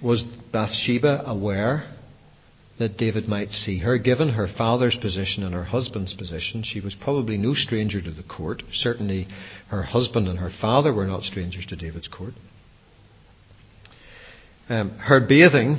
[0.00, 0.22] Was
[0.52, 1.92] Bathsheba aware
[2.78, 3.98] that David might see her?
[3.98, 8.22] Given her father's position and her husband's position, she was probably no stranger to the
[8.22, 8.62] court.
[8.72, 9.26] Certainly,
[9.68, 12.34] her husband and her father were not strangers to David's court.
[14.68, 15.78] Um, her bathing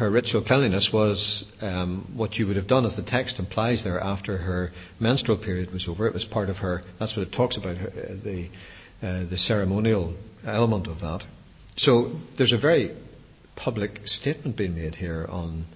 [0.00, 4.00] her ritual cleanliness was um, what you would have done, as the text implies there,
[4.00, 6.06] after her menstrual period was over.
[6.06, 6.80] It was part of her.
[6.98, 8.48] That's what it talks about her, uh, the
[9.02, 11.24] uh, the ceremonial element of that.
[11.76, 12.96] So there's a very
[13.56, 15.66] public statement being made here on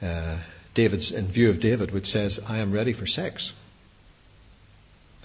[0.00, 0.42] uh,
[0.74, 3.52] David's in view of David, which says, "I am ready for sex."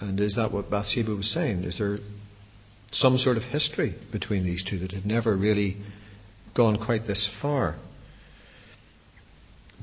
[0.00, 1.64] And is that what Bathsheba was saying?
[1.64, 1.96] Is there
[2.90, 5.78] some sort of history between these two that had never really
[6.54, 7.76] gone quite this far?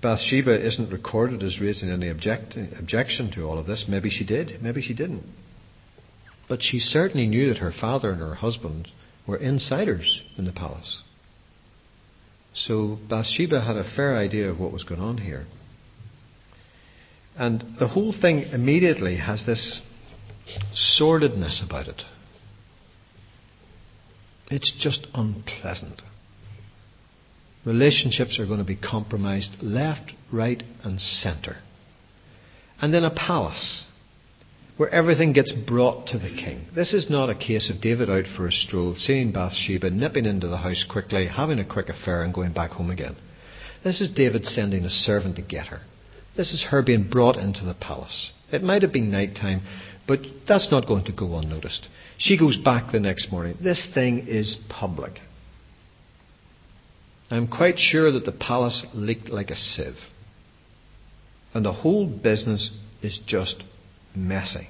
[0.02, 3.86] Bathsheba isn't recorded as raising any object, objection to all of this.
[3.88, 5.24] Maybe she did, maybe she didn't.
[6.48, 8.90] But she certainly knew that her father and her husband
[9.28, 11.04] were insiders in the palace.
[12.54, 15.46] So Bathsheba had a fair idea of what was going on here.
[17.38, 19.82] And the whole thing immediately has this
[20.74, 22.02] sordidness about it.
[24.50, 26.02] It's just unpleasant.
[27.70, 31.58] Relationships are going to be compromised left, right, and centre.
[32.82, 33.84] And then a palace
[34.78, 36.66] where everything gets brought to the king.
[36.74, 40.48] This is not a case of David out for a stroll, seeing Bathsheba, nipping into
[40.48, 43.16] the house quickly, having a quick affair, and going back home again.
[43.84, 45.82] This is David sending a servant to get her.
[46.36, 48.32] This is her being brought into the palace.
[48.52, 49.62] It might have been night time,
[50.08, 51.88] but that's not going to go unnoticed.
[52.18, 53.58] She goes back the next morning.
[53.62, 55.20] This thing is public.
[57.30, 59.98] I'm quite sure that the palace leaked like a sieve.
[61.54, 63.64] And the whole business is just
[64.16, 64.70] messy.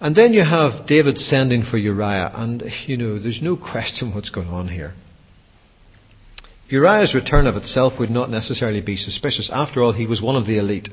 [0.00, 4.30] And then you have David sending for Uriah, and you know, there's no question what's
[4.30, 4.94] going on here.
[6.68, 9.50] Uriah's return of itself would not necessarily be suspicious.
[9.52, 10.88] After all, he was one of the elite.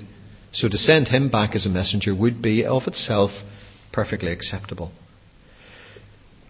[0.51, 3.32] So to send him back as a messenger would be of itself
[3.91, 4.91] perfectly acceptable.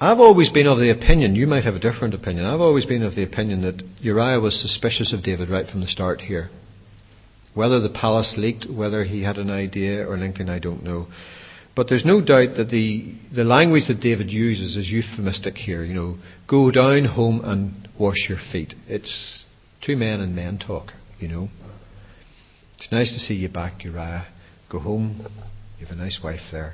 [0.04, 3.04] I've always been of the opinion, you might have a different opinion, I've always been
[3.04, 6.50] of the opinion that Uriah was suspicious of David right from the start here.
[7.54, 11.06] Whether the palace leaked, whether he had an idea or anything, I don't know.
[11.76, 15.84] But there's no doubt that the, the language that David uses is euphemistic here.
[15.84, 16.16] You know,
[16.50, 18.74] go down home and wash your feet.
[18.88, 19.46] It's
[19.86, 21.50] two men and men talk, you know.
[22.78, 24.26] It's nice to see you back, Uriah.
[24.68, 25.28] Go home.
[25.80, 26.74] You have a nice wife there.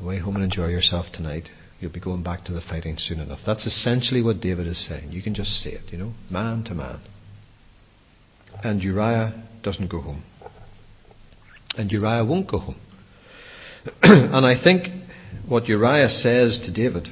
[0.00, 1.48] Away home and enjoy yourself tonight.
[1.80, 3.40] You'll be going back to the fighting soon enough.
[3.46, 5.12] That's essentially what David is saying.
[5.12, 7.00] You can just see it, you know, man to man.
[8.64, 10.24] And Uriah doesn't go home.
[11.76, 12.80] And Uriah won't go home.
[14.02, 14.88] and I think
[15.46, 17.08] what Uriah says to David,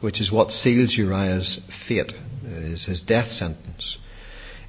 [0.00, 2.12] which is what seals Uriah's fate,
[2.44, 3.98] is his death sentence,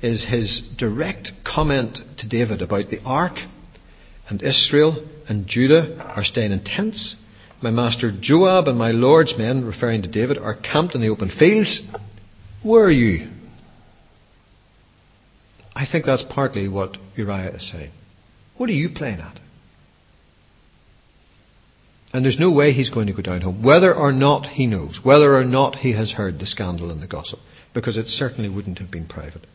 [0.02, 3.40] is his direct comment to David about the ark
[4.30, 7.16] and Israel and Judah are staying in tents.
[7.62, 11.30] My master Joab and my Lord's men, referring to David, are camped in the open
[11.30, 11.82] fields.
[12.64, 13.30] Where are you?
[15.76, 17.92] I think that's partly what Uriah is saying.
[18.58, 19.40] What are you playing at?
[22.14, 25.00] And there's no way he's going to go down home, whether or not he knows,
[25.04, 27.40] whether or not he has heard the scandal and the gossip,
[27.74, 29.46] because it certainly wouldn't have been private.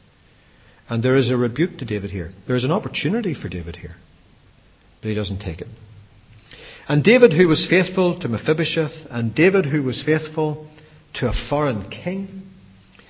[0.88, 2.30] And there is a rebuke to David here.
[2.46, 3.94] There is an opportunity for David here.
[5.00, 5.68] But he doesn't take it.
[6.88, 10.68] And David, who was faithful to Mephibosheth, and David, who was faithful
[11.14, 12.42] to a foreign king,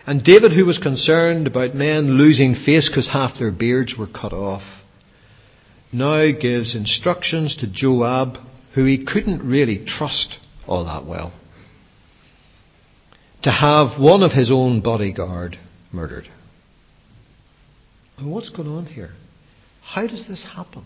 [0.06, 4.32] and David, who was concerned about men losing face because half their beards were cut
[4.32, 4.62] off,
[5.92, 8.38] now gives instructions to Joab,
[8.74, 11.32] who he couldn't really trust all that well,
[13.42, 15.58] to have one of his own bodyguard
[15.92, 16.28] murdered.
[18.18, 19.10] And what's going on here?
[19.82, 20.84] How does this happen?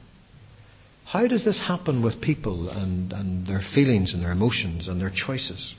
[1.06, 5.12] How does this happen with people and, and their feelings and their emotions and their
[5.14, 5.74] choices?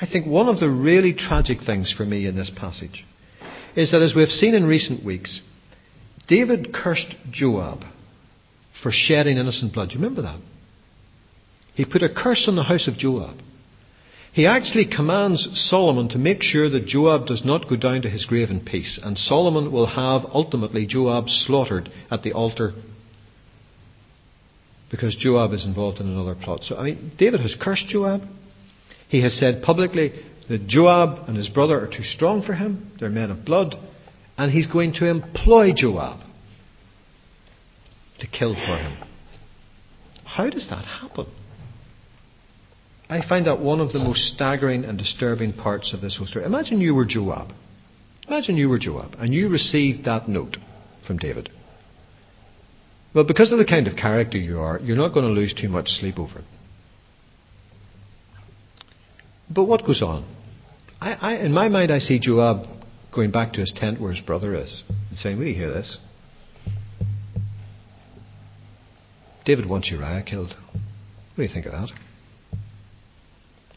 [0.00, 3.04] I think one of the really tragic things for me in this passage
[3.74, 5.40] is that as we've seen in recent weeks,
[6.28, 7.82] David cursed Joab
[8.80, 9.88] for shedding innocent blood.
[9.88, 10.40] Do you remember that?
[11.74, 13.38] He put a curse on the house of Joab.
[14.32, 18.24] He actually commands Solomon to make sure that Joab does not go down to his
[18.24, 22.72] grave in peace, and Solomon will have ultimately Joab slaughtered at the altar
[24.92, 26.62] because Joab is involved in another plot.
[26.62, 28.22] So, I mean, David has cursed Joab.
[29.08, 30.12] He has said publicly
[30.48, 33.74] that Joab and his brother are too strong for him, they're men of blood,
[34.36, 36.20] and he's going to employ Joab
[38.20, 38.98] to kill for him.
[40.24, 41.26] How does that happen?
[43.08, 46.44] I find that one of the most staggering and disturbing parts of this whole story.
[46.44, 47.52] Imagine you were Joab.
[48.28, 50.56] Imagine you were Joab and you received that note
[51.06, 51.50] from David.
[53.14, 55.68] Well, because of the kind of character you are, you're not going to lose too
[55.68, 56.44] much sleep over it.
[59.50, 60.24] But what goes on?
[61.00, 62.66] I, I, in my mind, I see Joab
[63.14, 65.98] going back to his tent where his brother is and saying, Will you hear this?
[69.44, 70.54] David wants Uriah killed.
[70.72, 71.90] What do you think of that?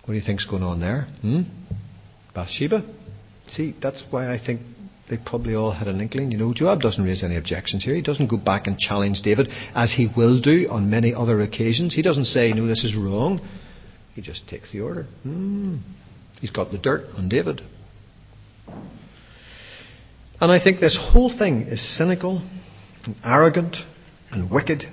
[0.05, 1.07] What do you think's going on there?
[1.21, 1.41] Hmm?
[2.33, 2.83] Bathsheba?
[3.49, 4.61] See, that's why I think
[5.10, 6.32] they probably all had an inkling.
[6.32, 7.95] You know, Joab doesn't raise any objections here.
[7.95, 11.93] He doesn't go back and challenge David, as he will do on many other occasions.
[11.93, 13.47] He doesn't say, no, this is wrong.
[14.16, 15.03] He just takes the order.
[15.24, 15.78] Hmm.
[16.41, 17.62] He's got the dirt on David.
[20.41, 22.47] And I think this whole thing is cynical
[23.06, 23.78] and arrogant
[24.32, 24.84] and wicked.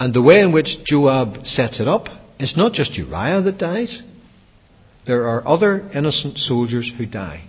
[0.00, 4.02] And the way in which Joab sets it up it's not just Uriah that dies.
[5.06, 7.44] There are other innocent soldiers who die.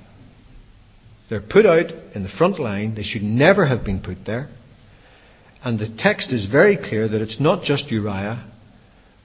[1.29, 2.95] They're put out in the front line.
[2.95, 4.49] They should never have been put there.
[5.63, 8.49] And the text is very clear that it's not just Uriah,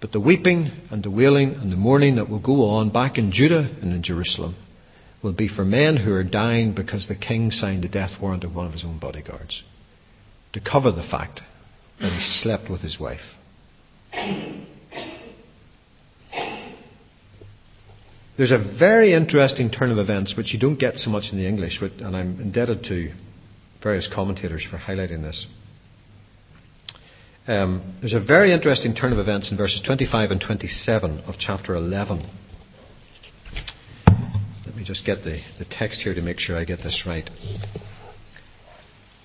[0.01, 3.33] but the weeping and the wailing and the mourning that will go on back in
[3.33, 4.57] Judah and in Jerusalem
[5.23, 8.55] will be for men who are dying because the king signed the death warrant of
[8.55, 9.63] one of his own bodyguards
[10.53, 11.41] to cover the fact
[12.01, 13.21] that he slept with his wife.
[18.37, 21.47] There's a very interesting turn of events which you don't get so much in the
[21.47, 23.13] English, and I'm indebted to
[23.81, 25.47] various commentators for highlighting this.
[27.47, 31.77] Um, there's a very interesting turn of events in verses 25 and 27 of chapter
[31.77, 32.29] 11.
[34.67, 37.31] Let me just get the, the text here to make sure I get this right.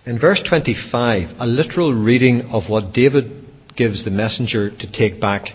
[0.06, 3.46] In verse 25, a literal reading of what David
[3.76, 5.48] gives the messenger to take back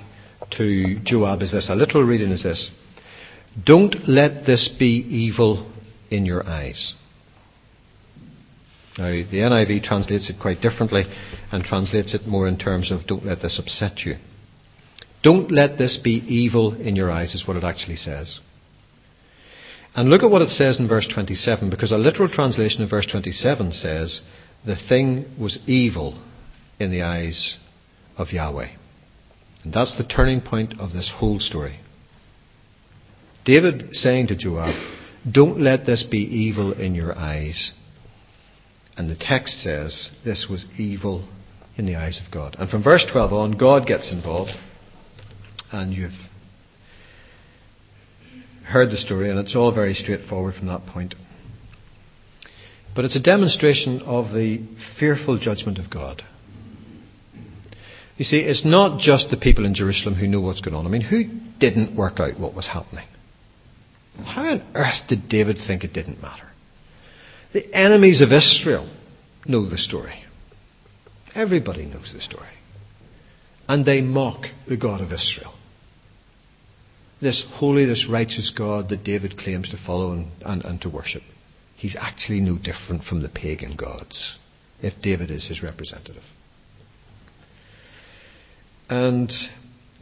[0.53, 1.69] to Joab is this.
[1.71, 2.71] A literal reading is this.
[3.63, 5.71] Don't let this be evil
[6.11, 6.95] in your eyes.
[8.99, 11.05] Now, the NIV translates it quite differently
[11.51, 14.17] and translates it more in terms of don't let this upset you.
[15.23, 18.41] Don't let this be evil in your eyes, is what it actually says.
[19.97, 23.07] And look at what it says in verse 27, because a literal translation of verse
[23.07, 24.21] 27 says,
[24.67, 26.23] The thing was evil
[26.79, 27.57] in the eyes
[28.17, 28.71] of Yahweh.
[29.63, 31.81] And that's the turning point of this whole story.
[33.45, 34.75] David saying to Joab,
[35.31, 37.73] Don't let this be evil in your eyes.
[38.97, 41.29] And the text says this was evil
[41.77, 42.57] in the eyes of God.
[42.59, 44.53] And from verse 12 on, God gets involved.
[45.73, 46.13] And you've
[48.65, 51.15] heard the story, and it's all very straightforward from that point.
[52.95, 54.65] But it's a demonstration of the
[54.99, 56.23] fearful judgment of God.
[58.17, 60.87] You see, it's not just the people in Jerusalem who know what's going on.
[60.87, 61.25] I mean, who
[61.59, 63.07] didn't work out what was happening?
[64.23, 66.49] How on earth did David think it didn't matter?
[67.53, 68.89] The enemies of Israel
[69.47, 70.25] know the story.
[71.35, 72.49] Everybody knows the story.
[73.69, 75.55] And they mock the God of Israel.
[77.21, 81.23] This holy, this righteous God that David claims to follow and, and, and to worship.
[81.77, 84.39] He's actually no different from the pagan gods,
[84.83, 86.23] if David is his representative.
[88.89, 89.31] And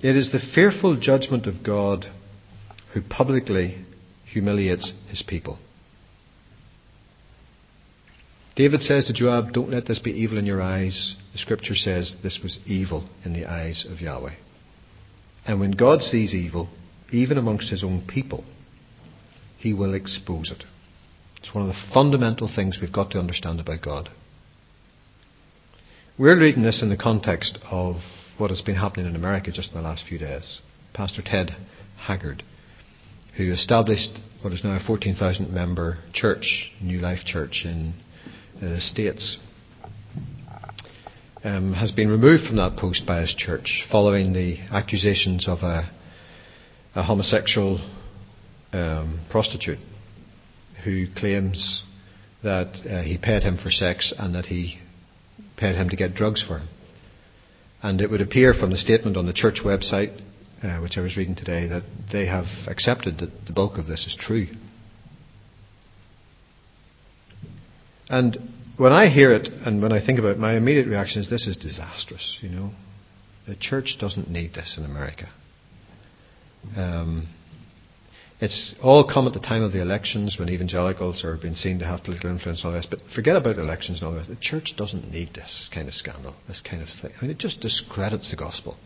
[0.02, 2.06] it is the fearful judgment of God
[2.92, 3.84] who publicly
[4.32, 5.58] humiliates his people.
[8.54, 11.16] David says to Joab, Don't let this be evil in your eyes.
[11.32, 14.34] The scripture says this was evil in the eyes of Yahweh.
[15.46, 16.68] And when God sees evil,
[17.10, 18.44] even amongst his own people,
[19.58, 20.64] he will expose it.
[21.38, 24.10] It's one of the fundamental things we've got to understand about God.
[26.18, 27.96] We're reading this in the context of
[28.38, 30.60] what has been happening in America just in the last few days.
[30.92, 31.56] Pastor Ted
[31.96, 32.42] Haggard
[33.36, 37.94] who established what is now a 14,000 member church, New Life Church in
[38.56, 39.38] uh, the States,
[41.44, 45.90] um, has been removed from that post by his church following the accusations of a,
[46.94, 47.80] a homosexual
[48.72, 49.78] um, prostitute
[50.84, 51.82] who claims
[52.42, 54.78] that uh, he paid him for sex and that he
[55.56, 56.68] paid him to get drugs for him.
[57.82, 60.20] And it would appear from the statement on the church website
[60.62, 61.82] uh, which I was reading today, that
[62.12, 64.46] they have accepted that the bulk of this is true.
[68.08, 68.36] And
[68.76, 71.46] when I hear it and when I think about it, my immediate reaction is this
[71.46, 72.70] is disastrous, you know.
[73.46, 75.28] The church doesn't need this in America.
[76.76, 77.28] Um,
[78.40, 81.84] it's all come at the time of the elections when evangelicals are being seen to
[81.84, 82.86] have political influence and all this.
[82.88, 84.28] But forget about elections and all this.
[84.28, 87.12] The church doesn't need this kind of scandal, this kind of thing.
[87.16, 88.76] I mean, it just discredits the gospel.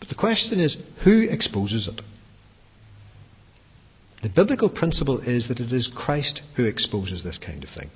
[0.00, 2.00] But the question is who exposes it?
[4.22, 7.90] The biblical principle is that it is Christ who exposes this kind of thing.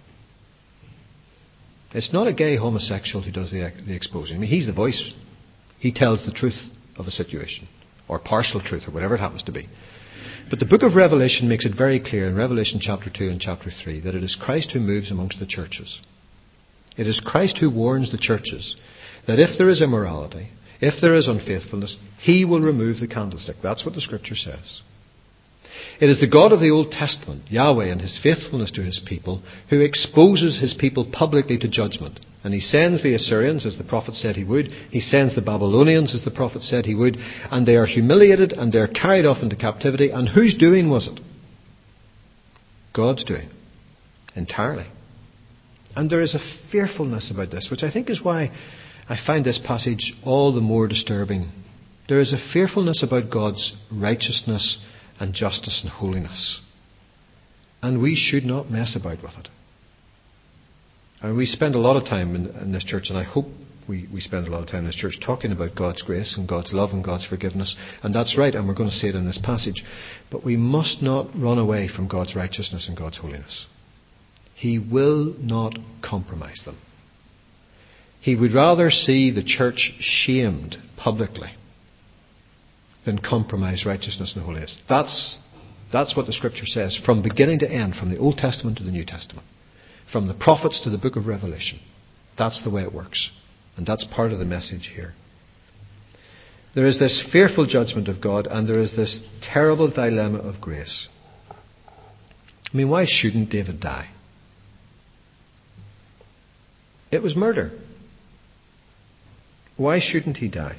[1.93, 4.37] It's not a gay homosexual who does the, the exposing.
[4.37, 5.13] I mean, he's the voice.
[5.79, 6.59] He tells the truth
[6.97, 7.69] of a situation,
[8.09, 9.69] or partial truth, or whatever it happens to be.
[10.51, 13.71] But the book of Revelation makes it very clear in Revelation chapter 2 and chapter
[13.71, 16.01] 3 that it is Christ who moves amongst the churches.
[16.97, 18.77] It is Christ who warns the churches
[19.27, 20.51] that if there is immorality,
[20.81, 23.57] if there is unfaithfulness, he will remove the candlestick.
[23.63, 24.83] That's what the scripture says.
[26.01, 29.43] It is the God of the Old Testament, Yahweh, and his faithfulness to his people,
[29.71, 32.21] who exposes his people publicly to judgment.
[32.43, 34.67] And he sends the Assyrians, as the prophet said he would.
[34.91, 37.17] He sends the Babylonians, as the prophet said he would.
[37.51, 40.11] And they are humiliated and they are carried off into captivity.
[40.11, 41.21] And whose doing was it?
[42.93, 43.49] God's doing.
[44.37, 44.87] Entirely.
[45.97, 48.51] And there is a fearfulness about this, which I think is why
[49.09, 51.51] I find this passage all the more disturbing.
[52.09, 54.79] There is a fearfulness about God's righteousness
[55.21, 56.61] and justice and holiness.
[57.83, 59.49] And we should not mess about with it.
[61.23, 63.47] And we spend a lot of time in, in this church, and I hope
[63.89, 66.49] we, we spend a lot of time in this church talking about God's grace and
[66.49, 67.77] God's love and God's forgiveness.
[68.03, 69.85] And that's right, and we're going to see it in this passage.
[70.31, 73.67] But we must not run away from God's righteousness and God's holiness.
[74.55, 76.79] He will not compromise them.
[78.25, 81.51] He would rather see the church shamed publicly
[83.05, 84.81] than compromise righteousness and holiness.
[84.89, 85.37] That's,
[85.93, 88.91] that's what the scripture says from beginning to end, from the Old Testament to the
[88.91, 89.47] New Testament,
[90.11, 91.81] from the prophets to the book of Revelation.
[92.39, 93.29] That's the way it works.
[93.77, 95.13] And that's part of the message here.
[96.75, 101.09] There is this fearful judgment of God, and there is this terrible dilemma of grace.
[101.51, 104.09] I mean, why shouldn't David die?
[107.13, 107.71] It was murder.
[109.77, 110.77] Why shouldn't he die?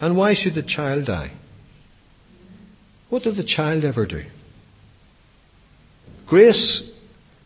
[0.00, 1.32] And why should the child die?
[3.10, 4.22] What did the child ever do?
[6.28, 6.82] Grace,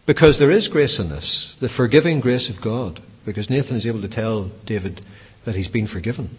[0.07, 4.03] because there is grace in this, the forgiving grace of God, because Nathan is able
[4.03, 5.01] to tell David
[5.47, 6.31] that he's been forgiven.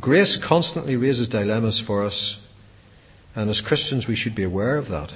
[0.00, 2.36] Grace constantly raises dilemmas for us,
[3.34, 5.12] and as Christians we should be aware of that.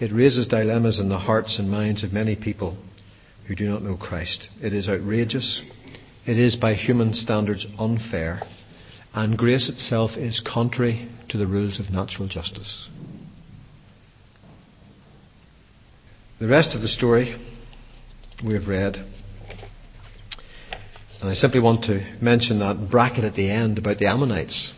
[0.00, 2.76] It raises dilemmas in the hearts and minds of many people
[3.46, 4.48] who do not know Christ.
[4.60, 5.62] It is outrageous.
[6.28, 8.42] It is, by human standards, unfair,
[9.14, 12.86] and grace itself is contrary to the rules of natural justice.
[16.38, 17.34] The rest of the story
[18.44, 18.96] we have read,
[21.22, 24.74] and I simply want to mention that bracket at the end about the Ammonites.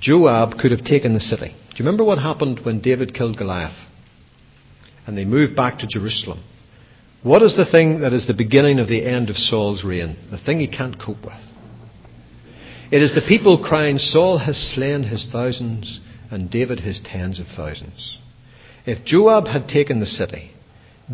[0.00, 1.48] Joab could have taken the city.
[1.48, 3.76] Do you remember what happened when David killed Goliath?
[5.06, 6.42] And they moved back to Jerusalem.
[7.24, 10.14] What is the thing that is the beginning of the end of Saul's reign?
[10.30, 11.40] The thing he can't cope with.
[12.92, 16.00] It is the people crying, Saul has slain his thousands
[16.30, 18.18] and David his tens of thousands.
[18.84, 20.52] If Joab had taken the city,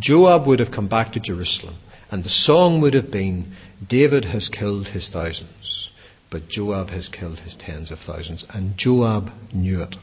[0.00, 1.76] Joab would have come back to Jerusalem,
[2.11, 3.54] and the song would have been,
[3.88, 5.92] David has killed his thousands,
[6.28, 8.44] but Joab has killed his tens of thousands.
[8.48, 9.94] And Joab knew it.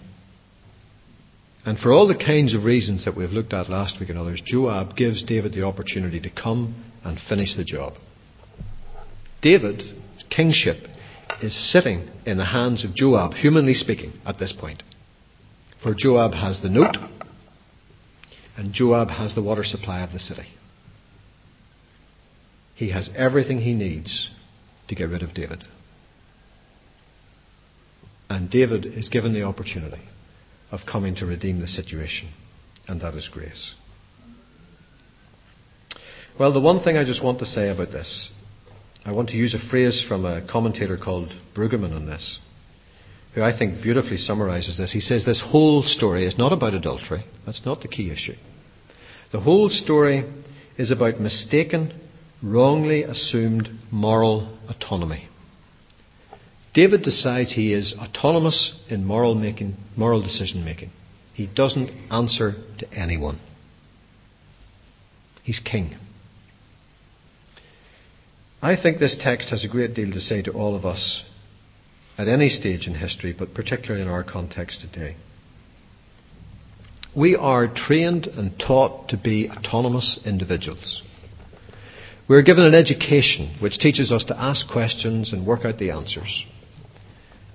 [1.68, 4.42] And for all the kinds of reasons that we've looked at last week and others,
[4.44, 7.96] Joab gives David the opportunity to come and finish the job.
[9.42, 9.84] David's
[10.30, 10.78] kingship,
[11.42, 14.82] is sitting in the hands of Joab, humanly speaking, at this point.
[15.84, 16.96] For Joab has the note,
[18.56, 20.48] and Joab has the water supply of the city.
[22.76, 24.32] He has everything he needs
[24.88, 25.66] to get rid of David.
[28.30, 30.02] And David is given the opportunity
[30.72, 32.30] of coming to redeem the situation,
[32.88, 33.74] and that is grace.
[36.40, 38.30] Well, the one thing I just want to say about this,
[39.04, 42.40] I want to use a phrase from a commentator called Brueggemann on this,
[43.34, 44.92] who I think beautifully summarizes this.
[44.92, 47.26] He says this whole story is not about adultery.
[47.46, 48.36] That's not the key issue.
[49.32, 50.26] The whole story
[50.78, 52.00] is about mistaken,
[52.44, 55.28] wrongly assumed moral autonomy.
[56.78, 60.92] David decides he is autonomous in moral making, moral decision making.
[61.34, 63.40] He doesn't answer to anyone.
[65.42, 65.96] He's king.
[68.62, 71.24] I think this text has a great deal to say to all of us
[72.16, 75.16] at any stage in history, but particularly in our context today.
[77.16, 81.02] We are trained and taught to be autonomous individuals.
[82.30, 86.46] We're given an education which teaches us to ask questions and work out the answers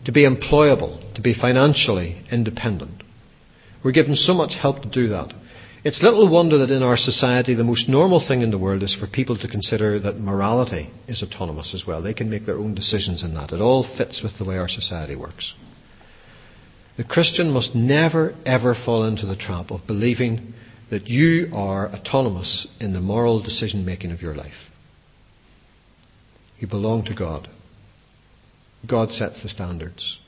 [0.04, 3.02] to be employable, to be financially independent.
[3.84, 5.34] We're given so much help to do that.
[5.84, 8.94] It's little wonder that in our society the most normal thing in the world is
[8.94, 12.00] for people to consider that morality is autonomous as well.
[12.00, 13.50] They can make their own decisions in that.
[13.50, 15.54] It all fits with the way our society works.
[16.96, 20.54] The Christian must never ever fall into the trap of believing
[20.90, 24.68] that you are autonomous in the moral decision making of your life.
[26.58, 27.48] You belong to God.
[28.86, 30.18] God sets the standards.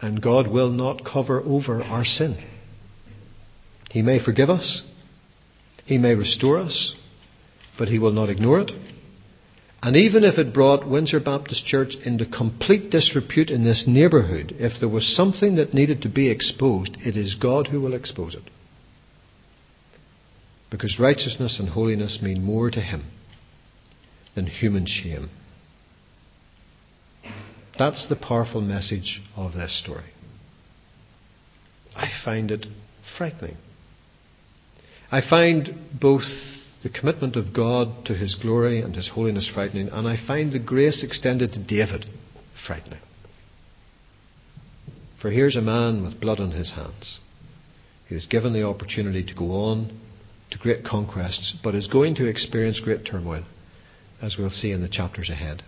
[0.00, 2.42] And God will not cover over our sin.
[3.90, 4.82] He may forgive us,
[5.84, 6.94] He may restore us,
[7.78, 8.70] but He will not ignore it.
[9.82, 14.78] And even if it brought Windsor Baptist Church into complete disrepute in this neighbourhood, if
[14.78, 18.42] there was something that needed to be exposed, it is God who will expose it.
[20.70, 23.04] Because righteousness and holiness mean more to Him
[24.34, 25.30] than human shame.
[27.80, 30.10] That's the powerful message of this story.
[31.96, 32.66] I find it
[33.16, 33.56] frightening.
[35.10, 36.24] I find both
[36.82, 40.58] the commitment of God to His glory and His holiness frightening, and I find the
[40.58, 42.04] grace extended to David
[42.66, 43.00] frightening.
[45.22, 47.18] For here's a man with blood on his hands.
[48.10, 49.98] He was given the opportunity to go on
[50.50, 53.44] to great conquests, but is going to experience great turmoil,
[54.20, 55.62] as we'll see in the chapters ahead.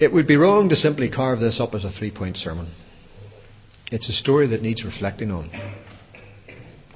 [0.00, 2.72] It would be wrong to simply carve this up as a three point sermon.
[3.90, 5.50] It's a story that needs reflecting on.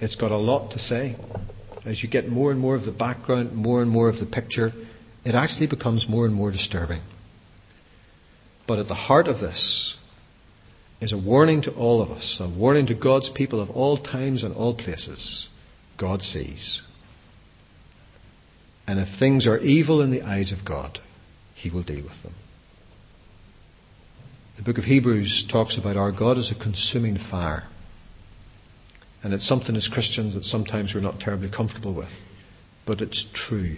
[0.00, 1.16] It's got a lot to say.
[1.84, 4.70] As you get more and more of the background, more and more of the picture,
[5.24, 7.02] it actually becomes more and more disturbing.
[8.68, 9.96] But at the heart of this
[11.00, 14.44] is a warning to all of us, a warning to God's people of all times
[14.44, 15.48] and all places.
[15.98, 16.82] God sees.
[18.86, 21.00] And if things are evil in the eyes of God,
[21.54, 22.34] He will deal with them.
[24.56, 27.64] The book of Hebrews talks about our God as a consuming fire.
[29.22, 32.10] And it's something as Christians that sometimes we're not terribly comfortable with.
[32.86, 33.76] But it's true.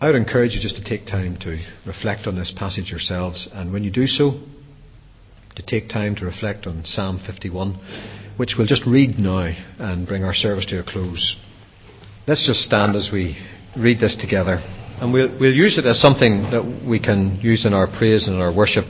[0.00, 3.48] I would encourage you just to take time to reflect on this passage yourselves.
[3.52, 4.40] And when you do so,
[5.54, 10.24] to take time to reflect on Psalm 51, which we'll just read now and bring
[10.24, 11.36] our service to a close.
[12.26, 13.36] Let's just stand as we
[13.76, 14.60] read this together.
[15.02, 18.36] And we'll, we'll use it as something that we can use in our praise and
[18.36, 18.84] in our worship.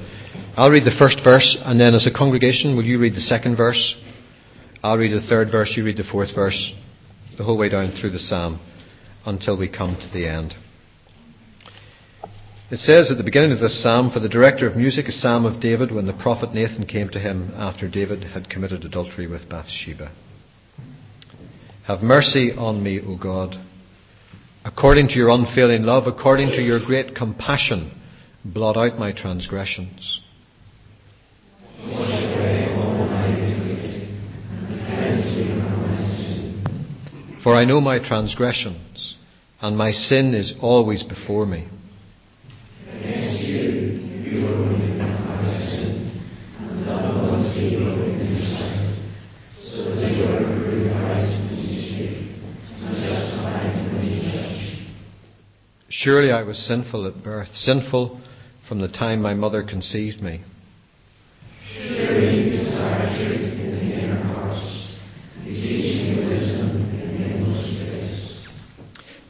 [0.59, 3.57] I'll read the first verse, and then as a congregation, will you read the second
[3.57, 3.97] verse?
[4.83, 6.75] I'll read the third verse, you read the fourth verse,
[7.39, 8.61] the whole way down through the psalm
[9.25, 10.53] until we come to the end.
[12.71, 15.47] It says at the beginning of this psalm, For the director of music, a psalm
[15.47, 19.49] of David, when the prophet Nathan came to him after David had committed adultery with
[19.49, 20.13] Bathsheba.
[21.87, 23.57] Have mercy on me, O God,
[24.65, 27.99] according to your unfailing love, according to your great compassion,
[28.45, 30.21] blot out my transgressions.
[37.43, 39.17] For I know my transgressions,
[39.61, 41.69] and my sin is always before me.
[55.95, 58.19] Surely I was sinful at birth, sinful
[58.67, 60.41] from the time my mother conceived me.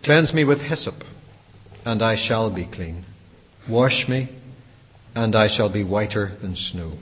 [0.04, 1.02] Cleanse me with hyssop,
[1.84, 3.06] and I shall be clean.
[3.68, 4.28] Wash me,
[5.16, 6.92] and I shall be whiter than snow.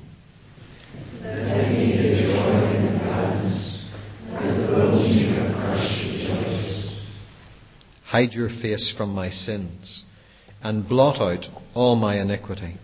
[8.10, 10.02] Hide your face from my sins,
[10.64, 12.76] and blot out all my iniquity.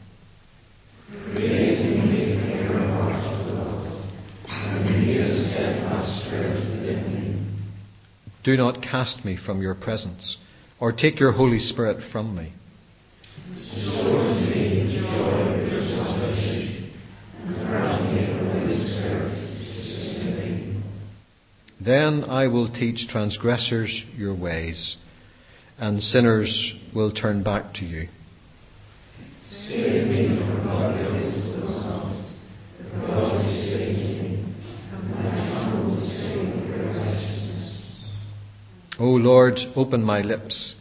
[8.45, 10.37] Do not cast me from your presence,
[10.79, 12.53] or take your Holy Spirit from me.
[21.81, 24.97] Then I will teach transgressors your ways,
[25.79, 28.09] and sinners will turn back to you.
[38.99, 40.75] O Lord, open my lips,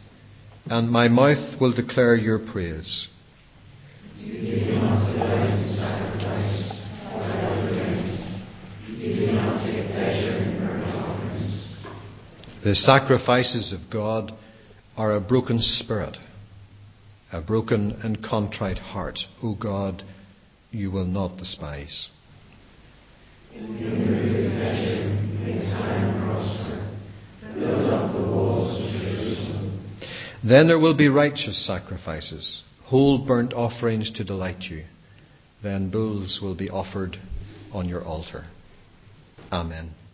[0.66, 3.08] and my mouth will declare your praise.
[12.64, 14.32] The sacrifices of God
[14.96, 16.16] are a broken spirit,
[17.32, 19.18] a broken and contrite heart.
[19.42, 20.02] O God,
[20.70, 22.08] you will not despise.
[30.44, 34.84] Then there will be righteous sacrifices, whole burnt offerings to delight you.
[35.62, 37.16] Then bulls will be offered
[37.72, 38.44] on your altar.
[39.50, 39.96] Amen.